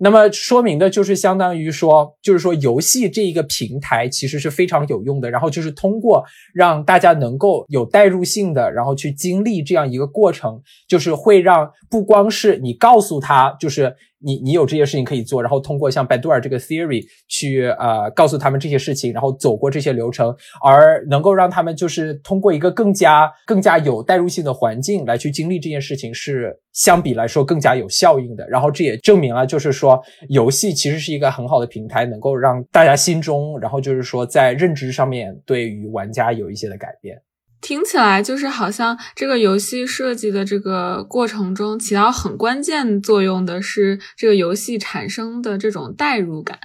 [0.00, 5.30] 那么说明的就是相当于说，就是说游戏这一个平台其实是非常有用的。
[5.30, 13.94] 然后就是通过让大家能够有代入性的，然后去经历这样一个过程，就是会让不光是你告诉他，就是。
[14.20, 28.48] 你你有这些事情可以做，然后通过像 Bandura 这个 theory 去呃告诉他们这些事情，然后走过这些流程，而能够让他们就是通过一个更加更加有代入性的环境来去经历这件事情，是相比来说更加有效应的。
[28.48, 37.16] 然后这也证明了，就是说游戏其实是一个很好的平台，能够让大家心中，然后就是说在认知上面对于玩家有一些的改变。
[37.60, 46.58] 听起来就是好像这个游戏设计的这个过程中起到很关键作用的是这个游戏产生的这种代入感。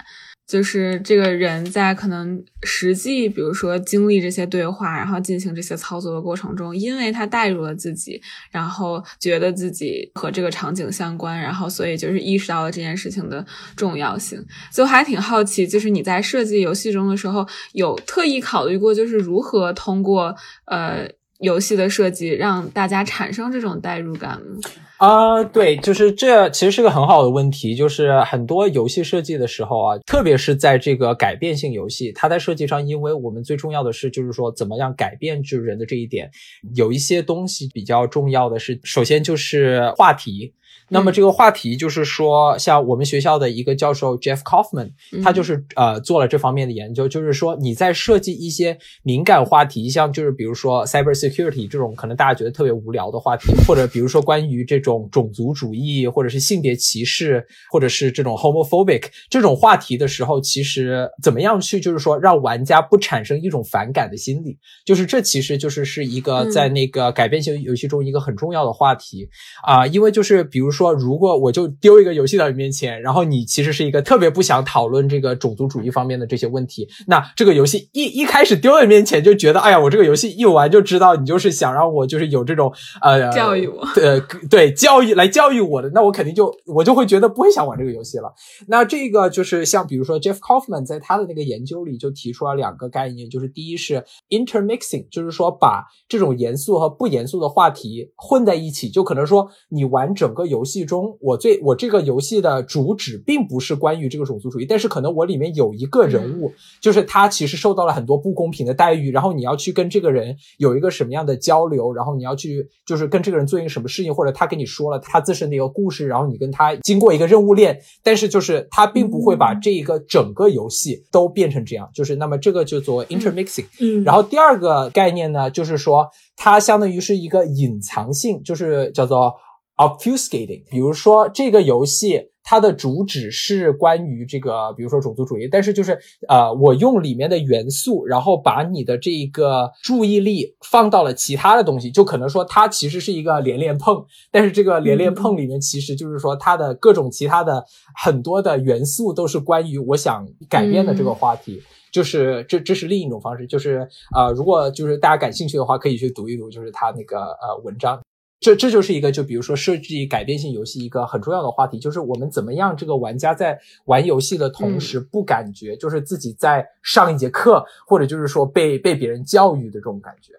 [0.54, 13.44] 就是这个人在可能实际，比如说经历这些对话，然后进行这些操作的过程中，因为他带入了自己，然后觉得自己和这个场景相关，然后所以就是意识到了这件事情的
[13.76, 14.46] 重要性。
[14.72, 20.36] 就还挺好奇，就是你在设计游戏中的时候，有特意考虑过，就是如何通过
[20.66, 24.60] 呃游戏的设计让大家产生这种代入感吗？
[25.04, 27.76] 啊，对，就是这其实是个很好的问题。
[27.76, 36.32] 就是很多游戏设计的时候啊，特别是在这个改变性游戏，它在设计上，因为我们最重要的是，就是说怎么样改变就是人的这一点，
[36.74, 40.54] 有一些东西比较重要的是，首先就是话题。
[40.90, 44.92] 那么这个话题就是说，像我们学校的一个教授 Jeff Kaufman，
[45.24, 69.30] 他就是呃做了这方面的研究，就是说你在设计一些敏感话题，像就是比如说 cyber security 这种可能大家觉得特别无聊的话题，或者比如说关于这种种族主义，或者是性别歧视，或者是这种 homophobic 这种话题的时候，其实怎么样去就是说让玩家不产生一种反感的心理，就是这其实就是是一个在那个改变性游戏中一个很重要的话题。
[69.66, 70.73] 啊，因为就是比如。
[70.74, 88.34] 说，如果我就丢一个游戏到你面前，然后你其实是一个特别不想讨论这个种族主义方面的这些问题，那这个游戏一一开始丢在面前就觉得，哎呀，我这个游戏一玩就知道你就是想让我就是有这种呃教育我，呃 对教育来教育我的，那我肯定就我就会觉得不会想玩这个游戏了。
[88.68, 129.34] 那这个就是像比如说 Jeff Kaufman 在他的那个研究里就提出了两个概念，就是第一是 intermixing，就是说把这种严肃和不严肃的话题混在一起，就可能说你玩整个游游戏中，我最我这个游戏的主旨并不是关于这个种族主义，但是可能我里面有一个人物，就是他其实受到了很多不公平的待遇，然后你要去跟这个人有一个什么样的交流，然后你要去就是跟这个人做一个什么事情，或者他跟你说了他自身的一个故事，然后你跟他经过一个任务链，但是就是他并不会把这一个整个游戏都变成这样，就是那么这个就做 intermixing，嗯，然后第二个概念呢，就是说它相当于是一个隐藏性，就是叫做。
[129.78, 147.64] Obfuscating，比如说这个游戏它的主旨是关于这个，比如说种族主义，但是就是呃，我用里面的元素，然后把你的这个注意力放到了其他的东西，就可能说它其实是一个连连碰，但是这个连连碰里面其实就是说它的各种其他的
[147.96, 158.00] 很多的元素都是关于我想改变的这个话题，就是这这是另一种方式，就是呃，如果就是大家感兴趣的话，可以去读一读，就是他那个呃文章。
[158.44, 170.34] 这这就是一个就比如说设计改变性游戏一个很重要的话题，就是我们怎么样这个玩家在玩游戏的同时不感觉就是自己在上一节课，或者就是说被被别人教育的这种感觉。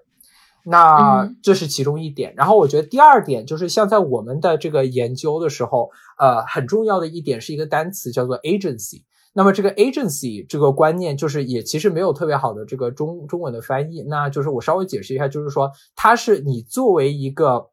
[0.66, 9.02] 那这是其中一点，然后我觉得第二点就是像在我们的这个研究的时候，呃，很重要的一点是一个单词叫做 agency。
[9.34, 17.66] 那么这个 agency 这个观念就是也其实没有特别好的这个中中文的翻译，那就是我稍微解释一下，就是说它是你作为一个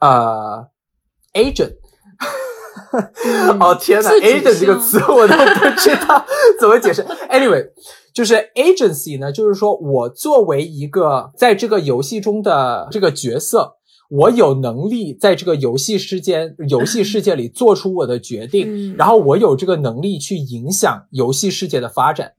[0.00, 0.68] 呃
[1.34, 1.76] agent。
[3.60, 6.24] 哦天呐 a g e n t 这个词我都不知道
[6.58, 7.02] 怎么解释。
[7.30, 7.68] Anyway，
[8.14, 13.76] 就是 agency 呢，就是说我作为一个在这个游戏中的这个角色，
[14.08, 22.32] 我有能力在这个游戏世界游戏世界里做出我的决定，然后我有这个能力去影响游戏世界的发展。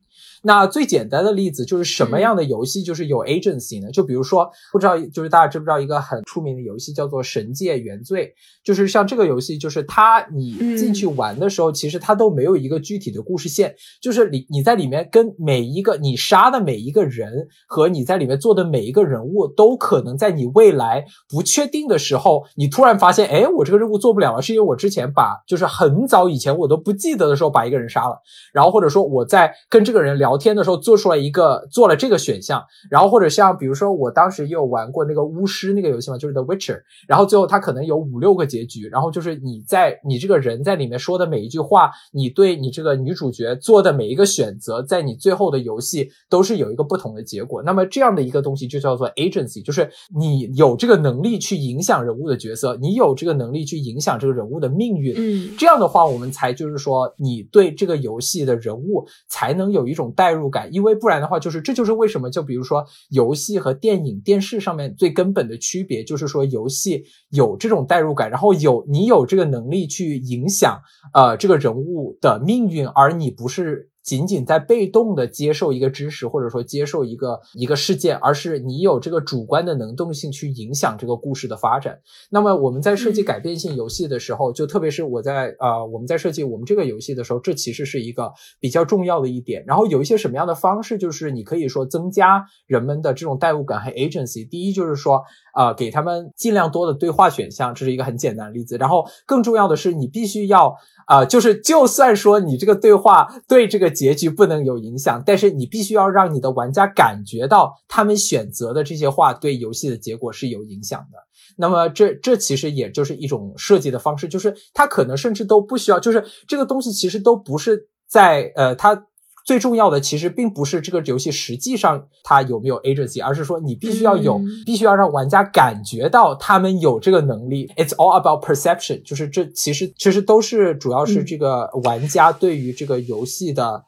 [0.44, 3.90] 那最简单的例子就是什么样的游戏就是有 agency 呢？
[3.92, 8.26] 就比如说，不知道就是大家知不知道一个很出名的游戏叫做《神界原罪》？
[8.64, 28.20] 就是像这个游戏，就是它你进去玩的时候，其实它都没有一个具体的故事线，就是你你在里面跟每一个你杀的每一个人和你在里面做的每一个人物，都可能在你未来不确定的时候，你突然发现，哎，我这个任务做不了了，是因为我之前把就是很早以前我都不记得的时候把一个人杀了，
[28.54, 30.37] 然后或者说我在跟这个人聊。
[30.38, 47.64] 聊天的时候做出来一个做了这个选项，然后或者像比如说我当时也有玩过那个巫师那个游戏嘛，就是 The Witcher，然后最后它可能有五六个结局，然后就是你在你这个人在里面说的每一句话，你对你这个女主角做的每一个选择，在你最后的游戏都是有一个不同的结果。
[47.64, 55.16] 那么这样的一个东西就叫做 agency，就是你有这个能力去影响人物的角色，你有这个能力去影响这个人物的命运。
[55.18, 60.14] 嗯，这样的话我们才就是说你对这个游戏的人物才能有一种。
[60.18, 70.78] 代入感，因为不然的话，就是这就是为什么，就比如说游戏和电影、电视上面最根本的区别，就是说游戏有这种代入感，然后有你有这个能力去影响
[71.14, 73.92] 呃这个人物的命运，而你不是。
[74.08, 82.00] 仅仅在被动的接受一个知识，或者说接受一个一个事件，而是你有这个主观的能动性去影响这个故事的发展。
[82.30, 88.32] 那么我们在设计改变性游戏的时候，就特别是我在啊我们在设计我们这个游戏的时候，这其实是一个
[88.62, 89.62] 比较重要的一点。
[89.68, 94.48] 然后有一些什么样的方式，就是你可以说增加人们的这种代入感和 agency。
[94.48, 95.22] 第一就是说。
[95.58, 98.78] 啊，给他们尽量多的对话选项，这是一个很简单的例子。
[98.78, 100.76] 然后更重要的是，你必须要
[101.08, 111.18] 啊，就是就算说你这个对话对这个结局不能有影响，但是你必须要让你的玩家感觉到他们选择的这些话对游戏的结果是有影响的。
[111.58, 119.06] 那么这这其实也就是一种设计的方式，就是它可能甚至都不需要，就是这个东西其实都不是在呃它。
[119.48, 127.66] 最重要的其实并不是这个游戏实际上它有没有 agency，而是说你必须要有，必须要让玩家感觉到他们有这个能力。
[127.78, 133.86] It's all about perception，就是这其实其实都是主要是这个玩家对于这个游戏的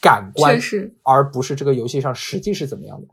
[0.00, 0.60] 感官，
[1.02, 3.08] 而不是这个游戏上实际是怎么样的。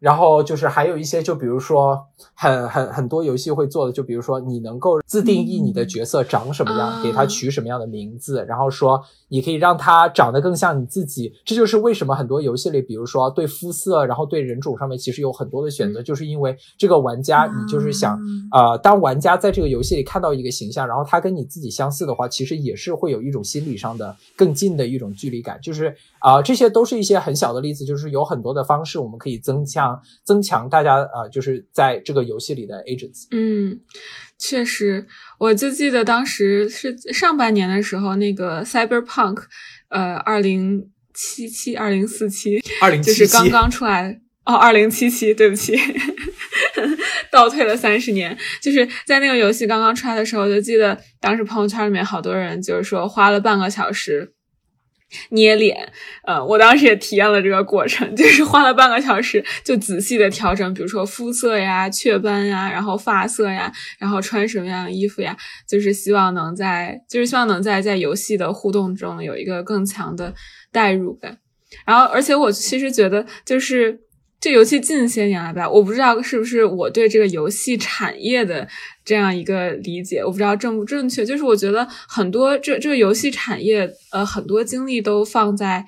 [0.00, 1.98] 然后就是还有一些，就比如说
[2.34, 11.32] 很很很多游戏会做的，就比如说你能够自定义你的角色长什么样，给他取什么样的名字，然后说你可以让他长得更像你自己。
[11.44, 18.18] 这就是为什么很多游戏里，比如说对肤色，然后对人种上面其实有很多的选择，就是因为这个玩家你就是想，
[18.52, 25.58] 呃，当玩家在这个游戏里看到一个形象，然后他跟你自己相似的话，其实也是会有一种心理上的更近的一种距离感。
[25.60, 30.02] 就是啊，这些都是一些很小的例子，就是有很多的方式我们可以增强。
[30.24, 33.26] 增强大家啊，就是在这个游戏里的 agents。
[33.30, 33.80] 嗯，
[34.38, 35.06] 确实，
[35.38, 39.42] 我就记得当时是上半年的时候，那个 Cyberpunk，
[39.88, 45.76] 呃，二零七七、二零四七，二零就是刚刚出来哦，二零七七，对不起，
[47.32, 48.36] 倒退了三十年。
[48.60, 54.34] 就是在那个游戏刚刚出来的时候，就记得当时朋友圈里面好多人就是说花了半个小时。
[55.30, 55.92] 捏脸，
[56.24, 65.36] 呃，我当时也体验了这个过程，就是花了半个小时，就仔细的调整，比如说肤色呀、雀斑呀，然后发色呀，然后穿什么样的衣服呀，
[65.66, 70.34] 就是希望能在，就是希望能在在游戏的互动中有一个更强的
[70.70, 71.38] 代入感。
[71.84, 74.00] 然后，而且我其实觉得，就是
[74.40, 78.68] 这游戏近些年来吧，我不知道是不是我对这个游戏产业的。
[79.04, 81.24] 这样一个理解，我不知道正不正确。
[81.24, 85.82] 就是我觉得很多这这个游戏产业，呃，很多精力都放在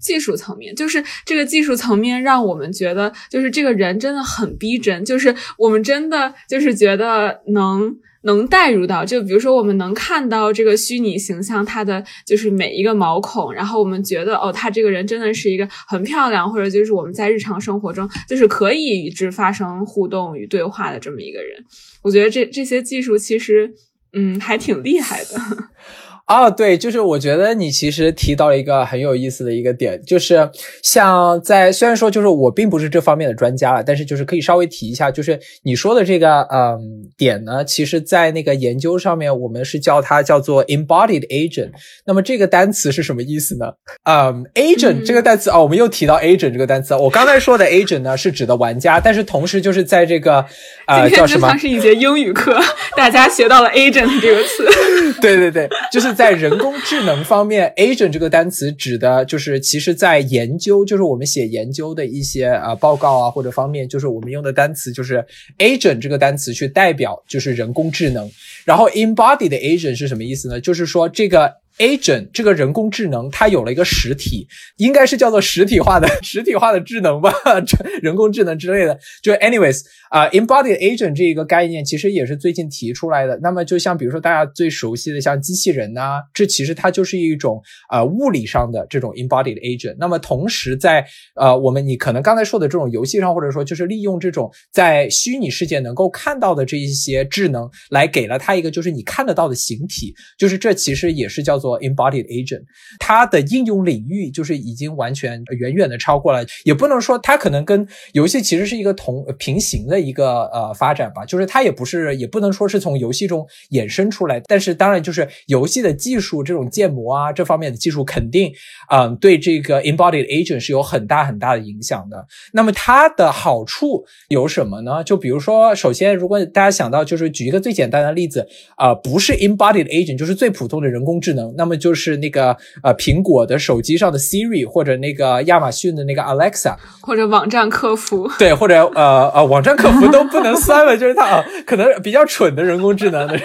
[0.00, 0.74] 技术层面。
[0.74, 21.64] 就是这个技术层面让我们觉得，就是这个人真的很逼真，就是我们真的就是觉得能能带入到，就比如说我们能看到这个虚拟形象它的就是每一个毛孔，然后我们觉得哦，他这个人真的是一个很漂亮，或者就是我们在日常生活中就是可以与之发生互动与对话的这么一个人。
[22.02, 23.72] 我觉得这这些技术其实
[24.12, 25.40] 嗯还挺厉害的。
[26.26, 30.50] 啊，对，就是我觉得你其实提到了一个很有意思的一个点，就是
[30.82, 41.70] 像在虽然说就是我并不是这方面的专家了，但是就是可以稍微提一下，就是你说的这个嗯点呢，其实在那个研究上面，我们是叫它叫做 embodied agent。
[42.04, 43.66] 那么这个单词是什么意思呢？
[44.02, 46.92] 嗯，agent 这个单词啊，我们又提到 agent 这个单词。
[46.96, 50.44] 我刚才说的 agent 呢是指的玩家，但是同时就是在这个
[50.88, 51.56] 呃叫什么？
[51.56, 52.60] 是一节英语课，
[52.96, 54.66] 大家学到了 agent 这个词。
[55.22, 56.15] 对对对，就是。
[56.16, 65.24] 在人工智能方面， agent 这个单词指的就是，其实，在研究，就是我们写研究的一些啊报告啊或者方面，就是我们用的单词就是
[65.58, 68.28] agent 这个单词去代表就是人工智能。
[68.64, 70.60] 然后 embodied agent 是什么意思呢？
[70.60, 71.52] 就是说这个。
[71.78, 74.46] Agent 这个人工智能，它有了一个实体，
[74.78, 77.32] 应该是叫做实体化的 实体化的智能吧，
[78.00, 78.98] 人工智能之类的。
[79.22, 83.38] 就 anyways 啊，embodied agent 这一个概念其实也是最近提出来的。
[83.42, 87.60] 那么就像比如说大家最熟悉的像机器人呐，这其实它就是一种
[87.90, 89.96] 呃物理上的这种 embodied agent。
[89.98, 91.04] 那么同时在
[91.34, 101.65] 呃我们你可能刚才说的这种游戏上，或者说就是利用这种在虚拟世界能够看到的这一些智能，来给了它一个就是你看得到的形体，就是这其实也是叫做。
[101.66, 102.62] 做 embodied agent，
[103.00, 118.52] 它的应用领域就是已经完全远远的超过了，也不能说它可能跟游戏其实是一个同平行的一个呃发展吧，就是它也不是，也不能说是从游戏中衍生出来，但是当然就是游戏的技术这种建模啊这方面的技术肯定
[118.92, 122.24] 嗯对这个 embodied agent 是有很大很大的影响的。
[122.52, 125.02] 那么它的好处有什么呢？
[125.02, 128.46] 就比如说，首先如果大家想到就是举一个最简单的例子
[128.76, 131.55] 啊，不是 embodied agent，就是最普通的人工智能。
[131.56, 143.44] 那么就是那个呃，苹果的手机上的 Siri，或者那个亚马逊的那个 Alexa，或者网站客服，对，或者呃呃，网站客服都不能算了，就是它啊，可能比较蠢的人工智能的人。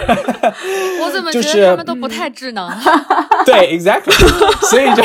[1.00, 2.70] 我怎么觉得他们都不太智能？
[3.44, 4.12] 对，exactly，
[4.70, 5.02] 所以就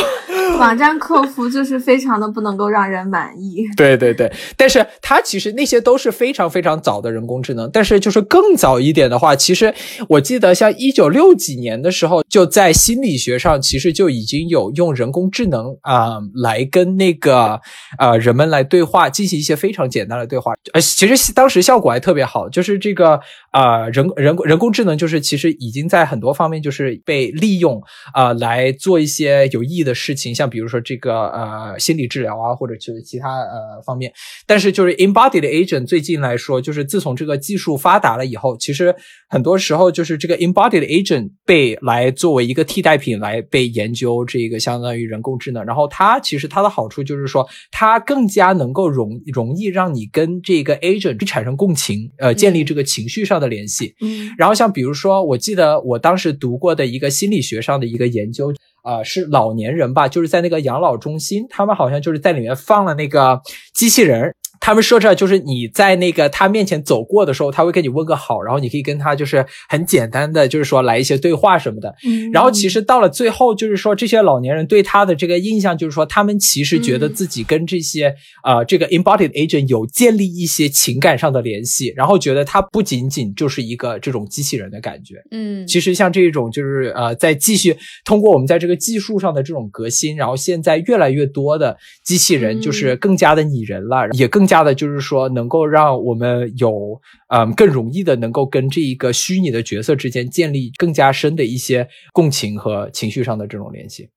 [0.57, 3.63] 网站客服就是非常的不能够让人满意。
[3.75, 9.73] 对对对，但是它其实那些都是非常非常早的人工智能，但是就是更早一点的话，其实
[10.09, 17.59] 我记得像一九六几年的时候，就在心理学上其实就已经有用人工智能啊来跟那个
[17.99, 20.53] 呃人们来对话，进行一些非常简单的对话。
[20.73, 23.19] 呃，其实当时效果还特别好，就是这个
[23.51, 27.81] 啊人人人工智能就是其实已经在很多方面就是被利用
[28.13, 34.11] 啊来做一些有意义的事情，像比如说这个呃心理治疗啊，或者是其他呃方面。
[34.47, 38.95] 但是就是 embodied agent 最近来说，就是自从这个技术发达了以后，其实
[39.29, 42.87] 很多时候就是这个 embodied agent 被来作为一个替代。
[42.87, 45.61] 代品来被研究，这个相当于人工智能。
[45.65, 53.93] 然后它其实它的好处就是说，它更加能够容容易让你跟这个 agent 产生共情，呃，建立这个情绪上的联系。
[53.99, 54.33] 嗯。
[54.37, 58.53] 然后像比如说，我记得我当时读过的一个心理学上的一个研究，
[58.87, 63.41] 啊，是老年人吧，就是在那个养老中心，他们好像就是在里面放了那个
[63.73, 64.33] 机器人。
[64.59, 71.93] 他们设置就是你在那个他面前走过的时候，他会跟你问个好，然后你可以跟他就是很简单的就是说来一些对话什么的。
[72.05, 85.15] 嗯，然后其实到了最后，就是说这些老年人对他的这个印象就是说，他们其实觉得自己跟这些呃这个 embodied agent 有建立一些情感上的联系，然后觉得他不仅仅就是一个这种机器人的感觉。
[85.29, 94.46] 嗯，其实像这种就是呃在继续通过我们在这个技术上的这种革新，然后现在越来越多的机器人就是更加的拟人了，也更。
[94.47, 104.09] 加的就是说，能够让我们有嗯更容易的能够跟这一个虚拟的角色之间建立更加深的一些共情和情绪上的这种联系。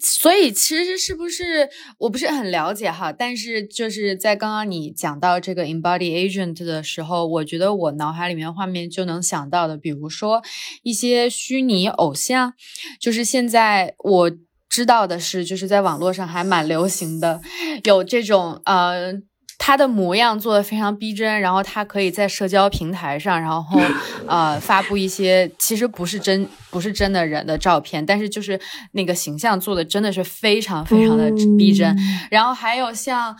[0.00, 1.68] 所以其实是不是
[1.98, 10.42] 我不是很了解哈，但是就是在刚刚你讲到这个 embody agent 的时候，我觉得我脑海里面画面就能想到的，比如说
[10.82, 12.54] 一些虚拟偶像，
[13.00, 14.32] 就是现在我
[14.68, 17.40] 知道的是，就是在网络上还蛮流行的，
[17.84, 19.12] 有这种呃。
[19.60, 23.78] 他的模样做的非常逼真，然后他可以在社交平台上，然后
[24.26, 28.58] 呃发布一些其实不是真不是真的人的照片，但是就是
[28.92, 31.28] 那个形象做的真的是非常非常的
[31.58, 31.94] 逼真。
[32.30, 33.36] 然后还有像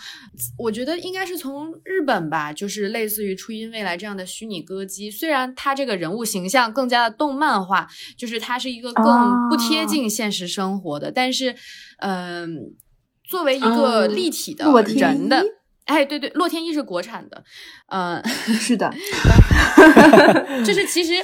[0.59, 7.89] 我觉得应该是从日本吧，就是类似于初音未来这样的虚拟歌姬，虽然他这个人物形象更加的动漫化，
[8.19, 11.55] 就是他是一个更不贴近现实生活的，但是
[12.01, 12.75] 嗯，
[13.25, 15.43] 作为一个立体的人的。
[15.89, 17.43] 哎，对对，洛天依是国产的，
[17.89, 18.23] 呃，
[18.61, 18.93] 是的，
[20.65, 21.15] 就是 其实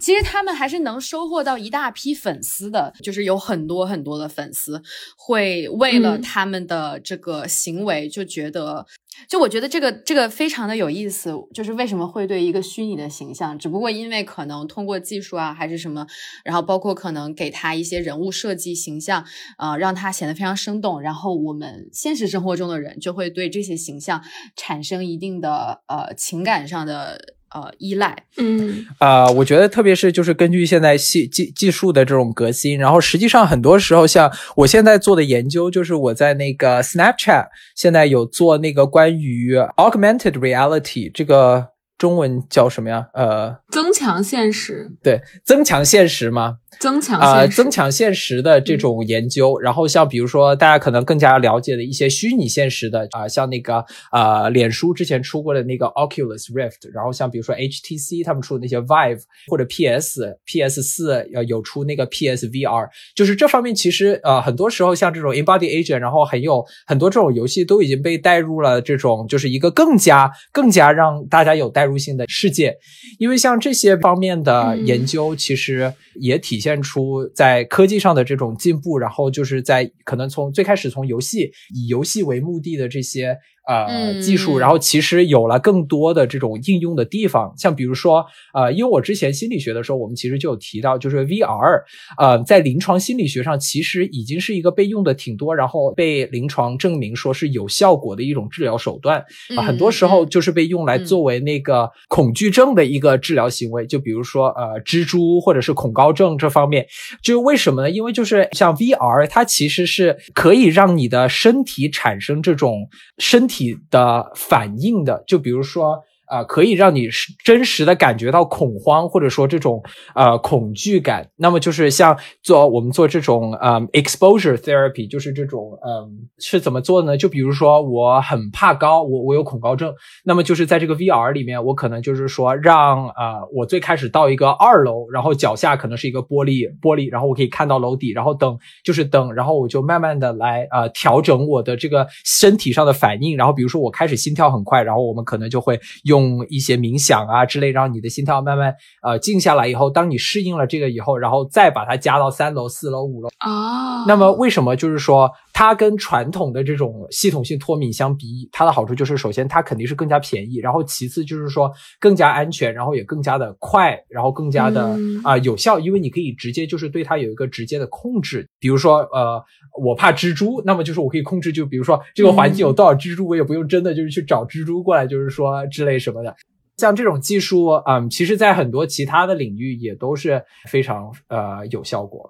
[0.00, 4.82] 其实他们还是能收获到一大批粉丝的，就是有很多很多的粉丝
[5.16, 8.86] 会为了他们的这个行为就觉得。
[9.28, 16.06] 就我觉得这个这个非常的有意思，就是为什么会对一个虚拟的形象，只不过因为可能通过技术啊还是什么，
[16.44, 19.24] 然后包括可能给他一些人物设计形象，
[19.58, 24.22] 呃，让他显得非常生动，然后我们现实生活中的人就会对这些形象
[24.56, 27.36] 产生一定的呃情感上的。
[27.52, 41.66] 呃，依赖，嗯，啊，我觉得特别是就是根据现在技技技术的这种革新，然后实际上很多时候，像我现在做的研究，就是我在那个 Snapchat 现在有做那个关于 augmented reality 这个
[41.98, 43.08] 中文叫什么呀？
[43.14, 46.58] 呃，增强现实，对，增强现实吗？
[46.78, 72.76] 增强啊，增强现实的这种研究，然后像比如说大家可能更加了解的一些虚拟现实的啊，像那个呃，脸书之前出过的那个 Oculus Rift，然后像比如说 HTC 他们出的那些 Vive 或者 PS PS 四呃有出那个 PS VR，就是这方面其实呃很多时候像这种 Embody Agent，然后很有很多这种游戏都已经被带入了这种就是一个更加更加让大家有代入性的世界，
[73.18, 76.70] 因为像这些方面的研究其实也体现。
[76.70, 83.36] 现出在科技上的这种进步，然后就是在可能从最开始从游戏以游戏为目的的这些。
[83.68, 91.82] 呃，技术，然后其实有了更多的这种应用的地方，像比如说，呃，因为我之前心理学的时候，我们其实就有提到，就是 VR，
[92.18, 99.24] 呃，在临床心理学上其实已经是一个被用的挺多，然后被临床证明说是有效果的一种治疗手段，
[99.56, 106.84] 啊，很多时候就是被用来作为那个恐惧症的一个治疗行为，就比如说呃，蜘蛛或者是恐高症这方面，
[107.22, 107.90] 就为什么呢？
[107.90, 112.88] 因为就是像 VR，它其实是可以让你的身体产生这种
[113.18, 113.59] 身体。
[113.90, 116.02] 的反应的，就比如说。
[116.30, 117.08] 啊，可以让你
[117.44, 119.82] 真实的感觉到恐慌，或者说这种
[120.14, 121.28] 呃恐惧感。
[121.34, 127.16] 那么就是像做我们做这种呃 exposure therapy，就是这种嗯是怎么做呢？
[127.16, 129.92] 就比如说我很怕高，我我有恐高症，
[130.24, 146.19] 那么就是在这个 VR 里面，我可能就是说让啊我最开始到一个二楼，然后脚下可能是一个玻璃玻璃，然后我可以看到楼底，然后等就是等，然后我就慢慢的来呃调整我的这个身体上的反应，然后比如说我开始心跳很快，然后我们可能就会用。
[146.20, 154.04] 用一些冥想啊之类，让你的心跳慢慢呃静下来以后，当你适应了这个以后，然后再把它加到三楼、四楼、五楼啊。
[154.06, 168.46] 那么为什么就是说它跟传统的这种系统性脱敏相比，它的好处就是首先它肯定是更加便宜，然后其次就是说更加安全，然后也更加的快，然后更加的啊有效，因为你可以直接就是对它有一个直接的控制。
[168.58, 169.42] 比如说呃
[169.82, 176.10] 我怕蜘蛛，那么就是我可以控制，就比如说这个环境有多少蜘蛛，我也不用真的就是去找蜘蛛过来，就是说之类什。
[176.10, 176.34] 什么的，
[176.76, 182.28] 像这种技术，嗯，其实，在很多其他的领域也都是非常呃有效果。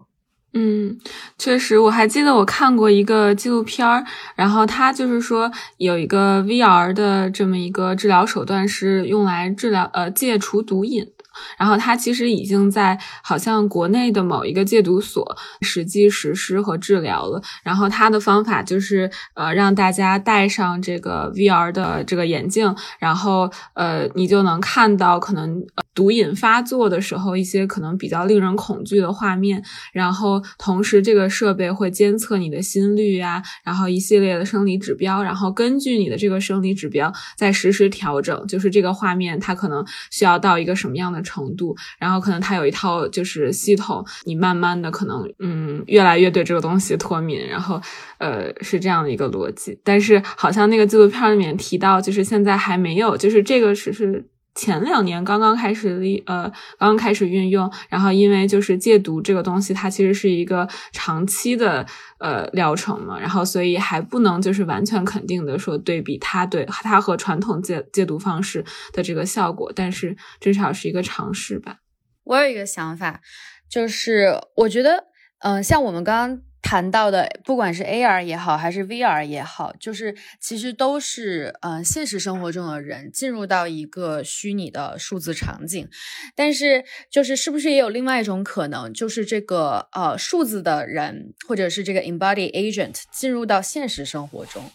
[0.52, 0.98] 嗯，
[1.38, 11.06] 确实，我还记得我看过一个纪录片儿，然后他就是说有一个 VR 的这么一个治疗手段是用来治疗呃戒除毒瘾。
[11.58, 17.42] 然后它其实已经在好像国内的某一个戒毒所实际实施和治疗了。
[17.62, 25.62] 然后它的方法就是呃让大家戴上这个 VR 的这个眼镜，然后呃你就能看到可能
[25.94, 29.62] 毒瘾发作的时候一些可能比较令人恐惧的画面。
[29.92, 41.19] 然后同时这个设备会监测你的心率呀，然后一系列的生理指标，然后根据你的这个生理指标再实时调整，就是这个画面它可能需要到一个什么样的。
[41.22, 47.80] 程度，然后可能他有一套就是系统，你慢慢的可能嗯越来越对这个东西脱敏，然后
[48.18, 49.78] 呃是这样的一个逻辑。
[49.84, 54.24] 但是好像那个纪录片里面提到，就是现在还没有，就是这个只是
[54.54, 56.42] 前两年刚刚开始呃
[56.78, 61.86] 刚刚开始运用，然后因为就是戒毒这个东西，它其实是一个长期的
[62.18, 71.78] 呃疗程嘛，然后所以还不能就是完全肯定的说对比它对它和传统戒戒毒方式的这个效果，但是至少是一个尝试吧。
[72.24, 73.20] 我有一个想法，
[73.68, 75.04] 就是我觉得
[75.40, 76.42] 嗯，像我们刚刚。
[76.62, 85.88] 谈到的，不管是 AR 也好，还是 VR 也好，就是其实都是呃现实生活中的人进入到一个虚拟的数字场景。
[86.34, 94.70] 但是，就是是不是也有另外一种可能，就是这个呃数字的人，或者是这个 embody agent 进入到现实生活中，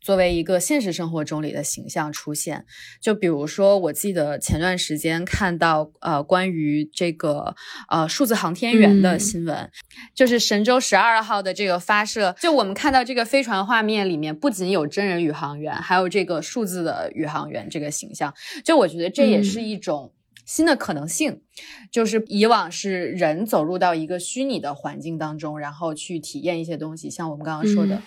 [0.00, 2.64] 作为一个现实生活中里的形象出现。
[3.00, 7.54] 就比如说，我记得前段时间看到呃关于这个
[7.88, 9.70] 呃数字航天员的新闻，
[10.14, 18.32] 就是神舟十二号的这个发射，就我们看到这个飞船画面里面不仅有真人宇航员，还有这个数字的宇航员这个形象。
[18.64, 20.12] 就我觉得这也是一种
[20.46, 21.42] 新的可能性，
[21.90, 28.00] 就是以往是人走入到一个虚拟的环境当中，然后去体验一些东西，像我们刚刚说的。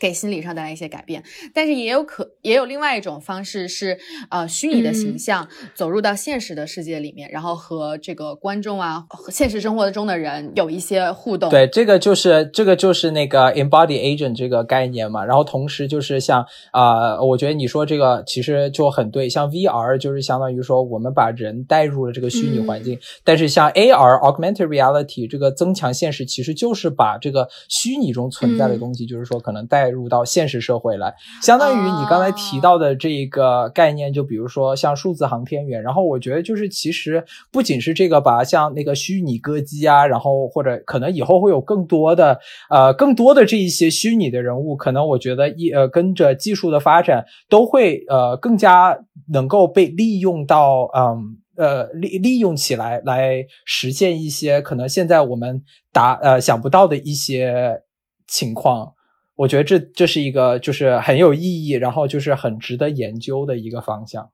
[0.00, 1.22] 给心理上带来一些改变，
[1.52, 3.98] 但是也有可也有另外一种方式是，
[4.30, 11.50] 呃，虚拟的形象走入到现实的世界里面，然后和这个观众啊，和现实生活中的人有一些互动。
[11.50, 15.22] 对，这个就是这个就是那个 embody agent 这个概念嘛。
[15.22, 16.42] 然后同时就是像
[16.72, 29.89] 啊，我觉得你说这个其实就很对，像 VR 就是相当于说我们把人带入了这个虚拟环境，但是像 AR augmented reality 这个增强现实，其实就是把这个虚拟中存在的东西，就是说可能带。
[29.90, 42.38] 入到现实社会来，相当于你刚才提到的这一个概念，就比如说像数字航天员，然后我觉得就是其实不仅是这个吧，像那个虚拟歌姬啊，然后或者可能以后会有更多的
[42.68, 48.98] 呃更多的这一些虚拟的人物，可能我觉得一呃跟着技术的发展，都会呃更加
[49.32, 55.62] 能够被利用到，嗯呃利利用起来来实现一些可能现在我们
[55.92, 57.82] 达呃想不到的一些
[58.26, 58.94] 情况。
[59.40, 64.30] 我觉得这这是一个就是很有意义，然后就是很值得研究的一个方向。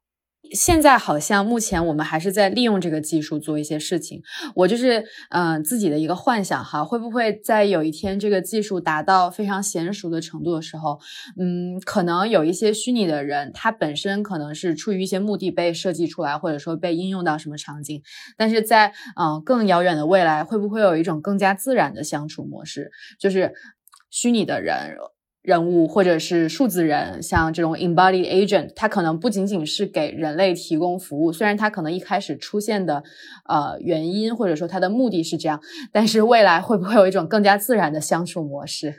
[0.52, 4.22] 现在好像目前我们还是在利用这个技术做一些事情。
[4.54, 10.98] 我就是嗯自己的一个幻想哈，会不会在有一天这个技术达到非常娴熟的程度的时候，
[11.38, 18.02] 嗯，可能有一些虚拟的人，他本身可能是出于一些目的被设计出来，或者说被应用到什么场景，
[18.36, 22.90] 但是在嗯更遥远的未来，会不会有一种更加自然的相处模式，
[23.20, 23.52] 就是。
[24.18, 24.96] 虚拟的人
[25.42, 31.30] 人物或者是数字人，像这种 embodied agent，它可能不仅仅是给人类提供服务。
[31.30, 33.04] 虽然它可能一开始出现的
[33.46, 35.60] 呃原因或者说它的目的是这样，
[35.92, 38.90] 但是未来会不会有一种更加自然的相处模式？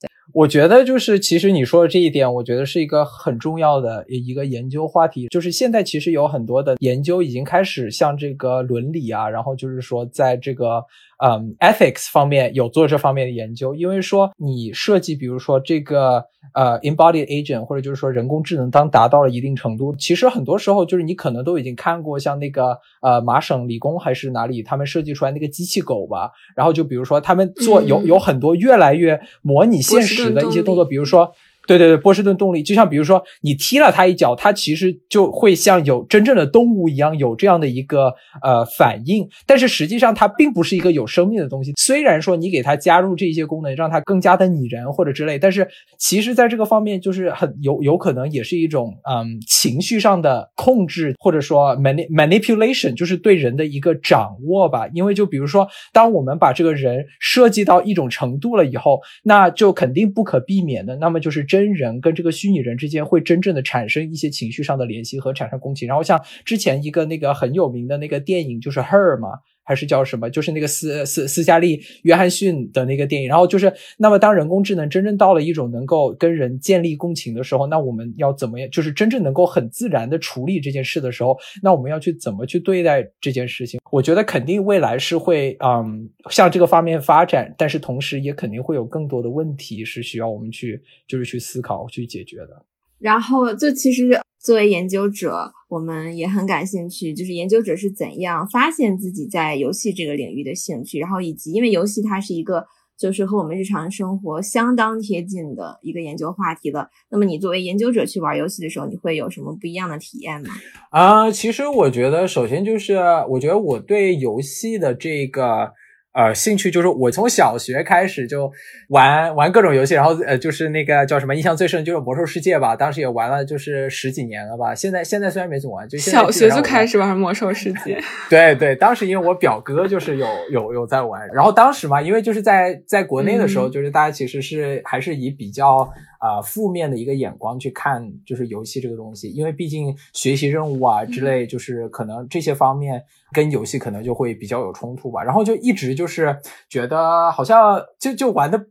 [0.00, 0.08] 对。
[0.32, 5.28] 我觉得就是，其实你说的这一点，我觉得是一个很重要的一个研究话题。
[5.28, 10.82] 就是现在其实有很多的研究已经开始像这个伦理啊，然后就是说在这个
[11.18, 13.74] 嗯 ethics 方面有做这方面的研究。
[13.74, 26.30] 因为说你设计，比如说这个呃 embodied agent，或者就是说人工智能当达到了一定程度，其实很多时候就是你可能都已经看过像那个呃麻省理工还是哪里他们设计出来那个机器狗吧。
[26.56, 30.30] 然后就比如说他们做有有很多越来越模拟现实。
[30.30, 31.32] 的一些动作，比如说。
[31.66, 38.12] 对对对，波士顿动力就像比如说你踢了它一脚，它其实就会像有真正的动物一样有这样的一个
[38.42, 41.72] 呃反应，但是实际上它并不是一个有生命的东西。
[41.76, 45.66] 虽然说你给它加入这些功能，让它更加的拟人或者之类，但是
[45.98, 54.86] 其实在这个方面就是很有有可能也是一种嗯情绪上的控制，或者说 mani manipulation，就是对人的一个掌握吧。
[54.92, 61.42] 因为就比如说，当我们把这个人设计到一种程度了以后，那就肯定不可避免的，那么就是。
[61.54, 69.28] 真人跟这个虚拟人之间会真正的产生一些情绪上的联系和产生共情，然后像之前一个那个很有名的那个电影就是《Her》嘛。
[69.64, 70.28] 还是叫什么？
[70.30, 73.28] 就是那个斯斯斯嘉丽·约翰逊的那个电影。
[73.28, 78.70] 然后就是，那么当人工智能真正到了一种能够跟人建立共情的时候，那我们要怎么样？
[78.70, 83.80] 就是真正能够很自然的处理这件事的时候，那我们要去怎么去对待这件事情？
[83.90, 92.62] 我觉得肯定未来是会嗯向这个方面发展，但是同时也肯定会有更多的问题是需要我们去就是去思考去解决的。
[92.98, 94.20] 然后就其实。
[94.44, 102.66] 作为研究者，我们也很感兴趣，就是研究者是怎样发现自己在游戏这个领域的兴趣，然后以及因为游戏它是一个
[102.98, 106.90] 就是和我们日常生活相当贴近的一个研究话题了。
[107.10, 110.50] 那么你作为研究者去玩游戏的时候，你会有什么不一样的体验吗？
[110.90, 112.98] 啊，其实我觉得，首先就是
[113.30, 115.72] 我觉得我对游戏的这个。
[116.14, 118.50] 呃，兴趣就是我从小学开始就
[118.88, 124.74] 玩玩各种游戏，然后呃，就是那个叫什么，印象最深就是魔兽世界吧，当时也玩了就是十几年了吧。
[124.74, 128.00] 现在现在虽然没怎么玩，就小学就开始玩魔兽世界。
[128.30, 135.92] 对对，当时因为我表哥就是有有有在玩，然后当时嘛，因为就是在在国内的时候，就是大家其实是还是以比较。
[136.24, 143.02] 啊，负面的一个眼光去看，就是游戏这个东西，因为毕竟学习任务啊之类，就是可能这些方面
[143.32, 145.22] 跟游戏可能就会比较有冲突吧。
[145.22, 146.34] 然后就一直就是
[146.70, 148.66] 觉得好像就就玩的。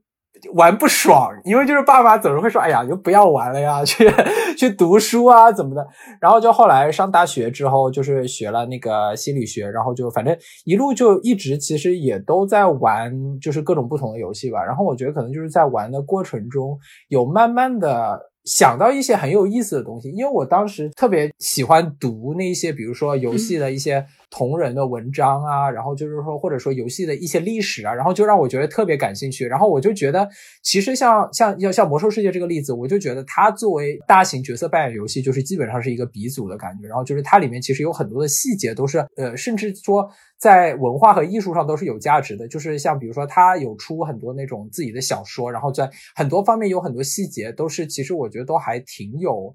[0.55, 4.05] 玩不爽，因为就是爸爸总是会说：“哎呀，就不要玩了呀，去
[4.57, 5.85] 去读书啊，怎么的。”
[6.21, 10.35] 然后就后来上大学之后，就是学了那个心理学，然后就反正
[10.65, 14.63] 一路就一直其实也都在玩，就是各种不同的游戏吧。
[14.63, 16.77] 然后我觉得可能就是在玩的过程中，
[17.09, 29.45] 有慢慢的想到一些很有意思的东西，因为我当时特别喜欢读那些，比如说游戏的一些同人的文章啊，然后就是说或者说游戏的一些历史啊，然后就让我觉得特别感兴趣。
[29.45, 30.29] 然后我就觉得，
[30.61, 36.89] 其实像像要像魔兽世界这个例子，我就觉得它作为大型角色扮演游戏，就是基本上是一个鼻祖的感觉。
[36.89, 40.05] 然后就是它里面其实有很多的细节都是呃，甚至说
[40.37, 42.45] 在文化和艺术上都是有价值的。
[42.49, 48.33] 就是像比如说它有出很多那种自己的小说，然后在很多方面有很多细节都是其实我。
[48.33, 49.53] 觉得都还挺有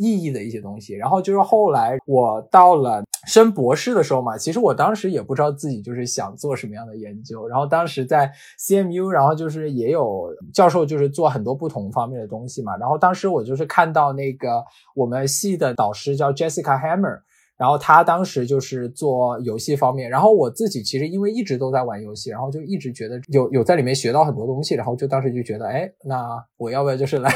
[0.00, 0.94] 意义的一些东西。
[0.94, 7.46] 然后就是后来我到了升博士的时候嘛，其实我当时也不知道自己就是想做什么样的研究。
[7.46, 12.76] 然后当时在 CMU，然后就是也有教授就是做很多不同方面的东西嘛。
[12.78, 17.20] 然后当时我就是看到那个我们系的导师叫 Jessica Hammer，
[17.58, 20.08] 然后他当时就是做游戏方面。
[20.08, 24.74] 然后我自己其实因为一直都在玩游戏，然后就一直觉得有有在里面学到很多东西。
[24.74, 27.30] 然后就当时就觉得，哎，那我要不要就是来。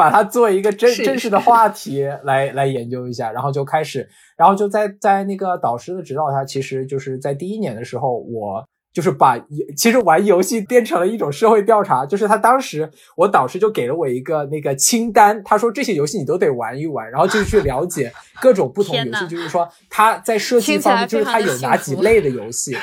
[0.00, 9.38] 把它做一个正正式的话题来来研究一下，然后就开始，然后就在在那个导师的指导下，其实就是在第一年的时候，我就是把
[9.76, 22.74] 其实玩游戏变成了一种社会调查，就是他当时我导师就给了我一个那个清单，他说这些游戏你都得玩一玩，然后就去了解各种不同游戏，就是说他在设计方面，就是他有哪几类的游戏，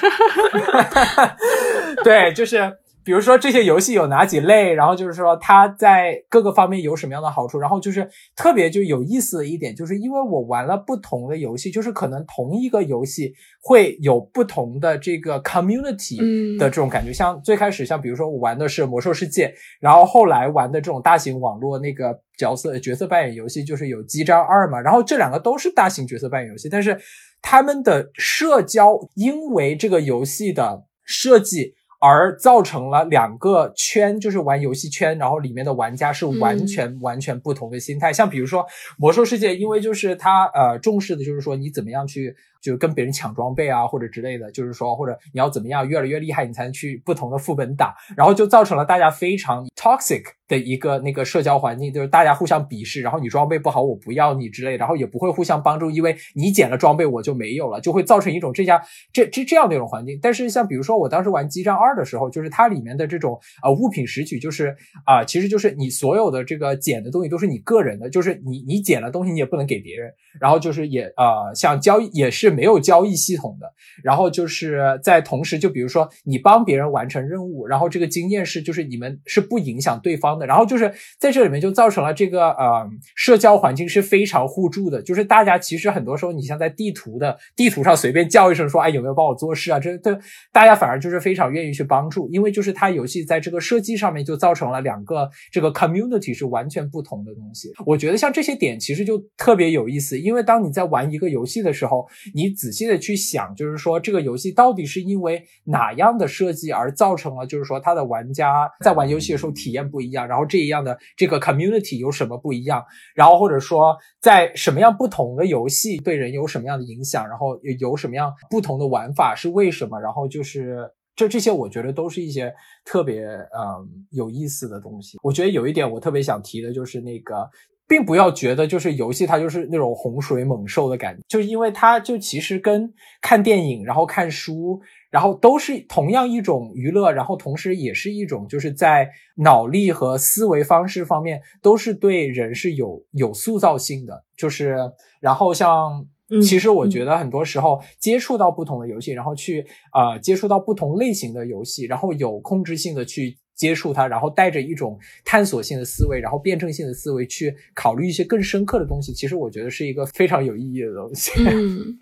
[2.05, 2.77] 对，就是。
[3.07, 8.05] 比如说这些游戏有哪几类，然后就是说它在各个方面有什么样的好处，然后就是
[8.35, 16.17] 特别就有意思的一点，就是因为我玩了不同的游戏，就是可能同一个游戏会有不同的这个 community
[16.57, 17.13] 的这种感觉。
[17.13, 26.99] 像最开始，像比如说我玩的是魔兽世界，然后后来玩的这种大型网络那个角色角色扮演游戏，就是有激战二嘛，然后这两个都是大型角色扮演游戏，但是
[27.41, 31.76] 他们的社交因为这个游戏的设计。
[31.99, 38.13] 而造成了两个圈，就是玩游戏圈，然后里面的玩家是完全完全不同的心态。
[38.13, 38.65] 像比如说
[38.97, 42.35] 魔兽世界，因为就是它呃重视的就是说你怎么样去。
[42.71, 58.81] 就跟别人抢装备啊，或者之类的，就是说，或者你要怎么样越来越厉害，你才能去不同的副本打，然后就造成了大家非常 toxic 的一个那个社交环境，就是大家互相鄙视，然后你装备不好，我不要你之类，然后也不会互相帮助，因为你捡了装备我就没有了，就会造成一种这样
[59.13, 60.17] 这这这样的一种环境。
[60.21, 70.11] 但是像比如说我当时玩激战二的时候，就是它里面的这种呃物品拾取，就是啊，其实就是你所有的这个捡的东西都是你个人的，就是你你捡了东西你也不能给别人，
[70.41, 72.47] 然后就是也呃像交易也是。
[72.57, 73.71] 没有交易系统的，
[74.03, 90.19] 然后就是在同时，就比如说你帮别人完成任务，然后这个经验是就是你们是不影响对方的，然后就是在这里面就造成了这个呃社交环境是非常互助的，就是大家其实很多时候你像在地图的地图上随便叫一声说哎有没有帮我做事啊，这这
[90.51, 97.71] 大家反而就是非常愿意去帮助，因为就是它游戏在这个设计上面就造成了两个这个 community 是完全不同的东西。
[97.85, 102.07] 我觉得像这些点其实就特别有意思，因为当你在玩一个游戏的时候。
[102.37, 112.85] 你仔细的去想，就是说这个游戏到底是因为哪样的设计而造成了，就是说它的玩家在玩游戏的时候体验不一样，然后这一样的这个 community 有什么不一样，
[113.15, 122.53] 然后或者说在什么样不同的游戏对人有什么样的影响，然后有什么样不同的玩法是为什么，然后就是这这些我觉得都是一些
[122.85, 125.17] 特别嗯有意思的东西。
[125.23, 127.49] 我觉得有一点我特别想提的就是那个。
[127.87, 144.25] 并不要觉得就是游戏它就是那种洪水猛兽的感觉，就是因为它就其实跟看电影，然后看书，然后都是同样一种娱乐，然后同时也是一种就是在脑力和思维方式方面都是对人是有有塑造性的。
[144.35, 144.77] 就是
[145.21, 146.05] 然后像
[146.43, 153.37] 其实我觉得很多时候接触到不同的游戏，然后去呃接触到不同类型的游戏，然后有控制性的去。
[153.57, 159.11] 接触它，然后带着一种探索性的思维，然后辩证性的思维去考虑一些更深刻的东西。
[159.11, 161.31] 其实我觉得是一个非常有意义的东西。
[161.45, 161.99] 嗯，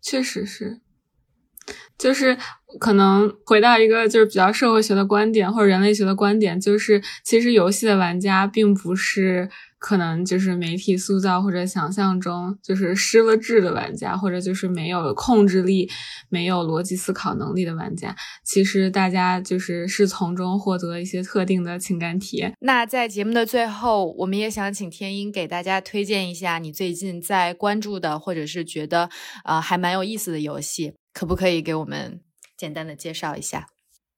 [0.00, 0.78] 确实是，
[1.98, 2.36] 就是
[2.78, 9.50] 可能回到一个就是比较社会学的观点或者人类学的观点，就是其实游戏的玩家并不是。
[9.86, 15.88] 可能就是媒体塑造或者想象中就是失了智的玩家，或者就是没有控制力、
[16.28, 18.16] 没有逻辑思考能力的玩家。
[18.42, 22.52] 其实大家就是是从中获得一些特定的情感体验。
[22.58, 29.08] 那在节目的最后，我们也想请天音给大家推荐一下你最近在关注的，或者是觉得
[29.44, 32.20] 呃还蛮有意思的游戏，可不可以给我们
[32.56, 33.68] 简单的介绍一下？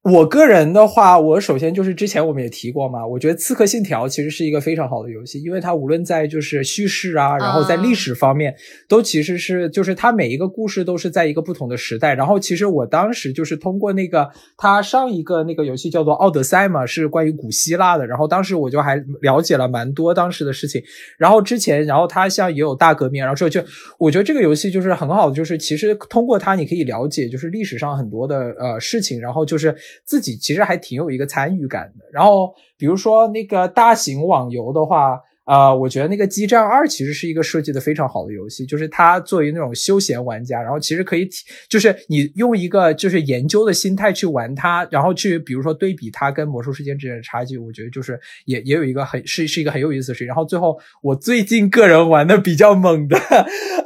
[0.04, 8.54] 我个人的话，我首先就是之前我们也提过嘛，我觉得《刺客信条》其实是一个非常好的游戏，因为它无论在就是叙事啊，然后在历史方面，
[8.88, 12.14] 都其实是就是它每一个故事都是在一个不同的时代。
[12.14, 18.06] 然后其实我当时就是通过那个它上一个那个游戏叫做《奥德赛》嘛，是关于古希腊的。
[18.06, 20.80] 然后当时我就还了解了蛮多当时的事情。
[21.18, 23.60] 然后之前，然后它像也有大革命，然后这就
[23.98, 29.74] 我觉得这个游戏就是很好的，就是其实通过它你可以了解就是历史上很多的呃事情，然后就是。
[30.04, 32.04] 自己其实还挺有一个参与感的。
[32.12, 35.20] 然后，比如说那个大型网游的话。
[35.48, 41.38] 啊，我觉得那个《激战二》其实是一个设计的非常好的游戏，就是它作为那种休闲玩家，然后其实可以体，
[41.70, 50.26] 就是你用一个就是研究的心态去玩它，然后去比如说对比它跟《魔兽世界》之间的差距，我觉得就是也也有一个很是是一个很有意思的事情。
[50.26, 53.16] 然后最后我最近个人玩的比较猛的，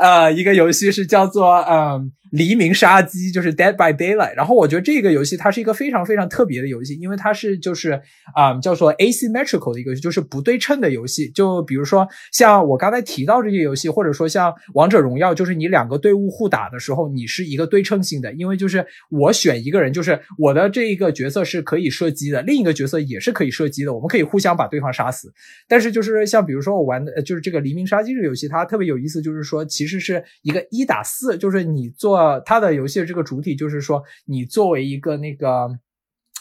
[0.00, 2.00] 呃，一个游戏是叫做嗯
[2.32, 4.34] 《黎明杀机》，就是 Dead by Daylight。
[4.34, 8.02] 然后我觉得这个游戏它是一个非常非常特别的游戏，因为它是就是
[8.34, 11.51] 啊叫做 asymmetrical 的一个，就是不对称的游戏，就。
[11.53, 25.32] 就比如说像我刚才提到这些游戏，或者说像王者荣耀，就是你两个队伍互打的时候，你是一个对称性的，因为就是我选一个人，就是我的这一个角色是可以射击的，另一个角色也是可以射击的，我们可以互相把对方杀死。
[25.68, 35.68] 但是就是像比如说我玩的就是这个黎明杀机这个游戏，它特别有意思，就是说其实是一个一打四，就是你做它的游戏的这个主体，就是说你作为一个那个。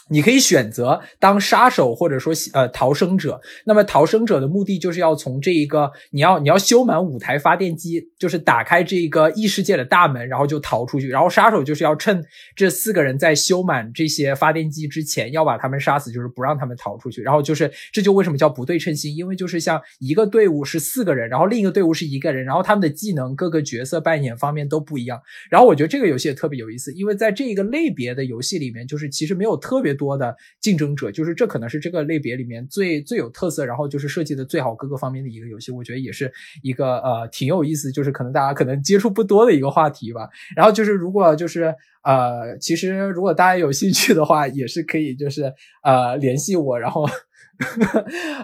[0.08, 3.40] 你可以选择当杀手，或者说呃逃生者。
[3.64, 11.08] 那么逃生者的目的就是要从这一个你要你要修满五台发电机，就是打开这个异世界的大门，然后就逃出去。
[11.08, 12.22] 然后杀手就是要趁
[12.56, 17.22] 这四个人在修满这些发电机之前，要把他们杀死，就是不让他们逃出去。
[17.22, 25.20] 然后就是这就为什么叫不对称性，因为就是像一个队伍是四个人，然后另一个队伍是一个人，然后他们的技能各个角色扮演方面都不一样。
[25.48, 29.91] 然后我觉得这个游戏也特别有意思，因为在这一个类别的游戏里面，就是其实没有特别。
[29.94, 36.32] 多的竞争者，就是这可能是这个类别里面最最有特色，然后就是设计的最好各个方面的一个游戏，我觉得也是
[36.62, 40.28] 一个呃挺有意思，就是可能大家可能接触不多的一个话题吧。
[40.56, 47.06] 然后就是如果就是呃，其实如果大家有兴趣的话，也是可以就是呃联系我，然后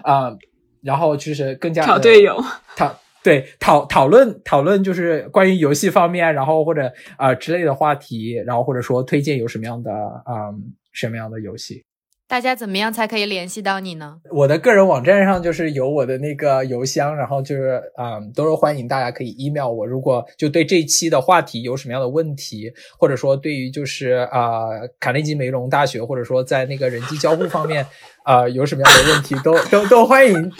[0.03, 0.35] 啊，
[0.81, 2.41] 然后就是更加找队友
[2.77, 10.55] 讨对讨讨论讨论就是关于游戏方面，然后或者啊之类的话题，然后或者说推荐有什么样的啊。
[10.91, 11.83] 什么样的游戏？
[12.27, 14.17] 大家怎么样才可以联系到你呢？
[14.31, 19.83] 我的个人网站上就是有我的那个邮箱，然后就是啊，都是欢迎大家可以 email 我。
[19.83, 24.67] 如果就对这期的话题有什么样的问题，或者说对于就是啊
[24.99, 27.83] 卡内基梅隆大学，或者说在那个人机交互方面
[28.23, 30.51] 啊有什么样的问题，都都都欢迎。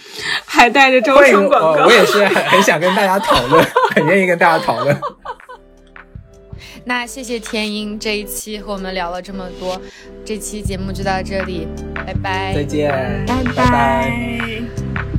[0.44, 3.64] 还带着招生广告，我也是很很想跟大家讨论，
[3.94, 5.00] 很愿意跟大家讨论。
[6.90, 9.80] 那谢谢天音这一期和我们聊了这么多，
[10.26, 12.90] 这期节目就到这里，拜拜，再见，
[13.28, 15.19] 拜拜。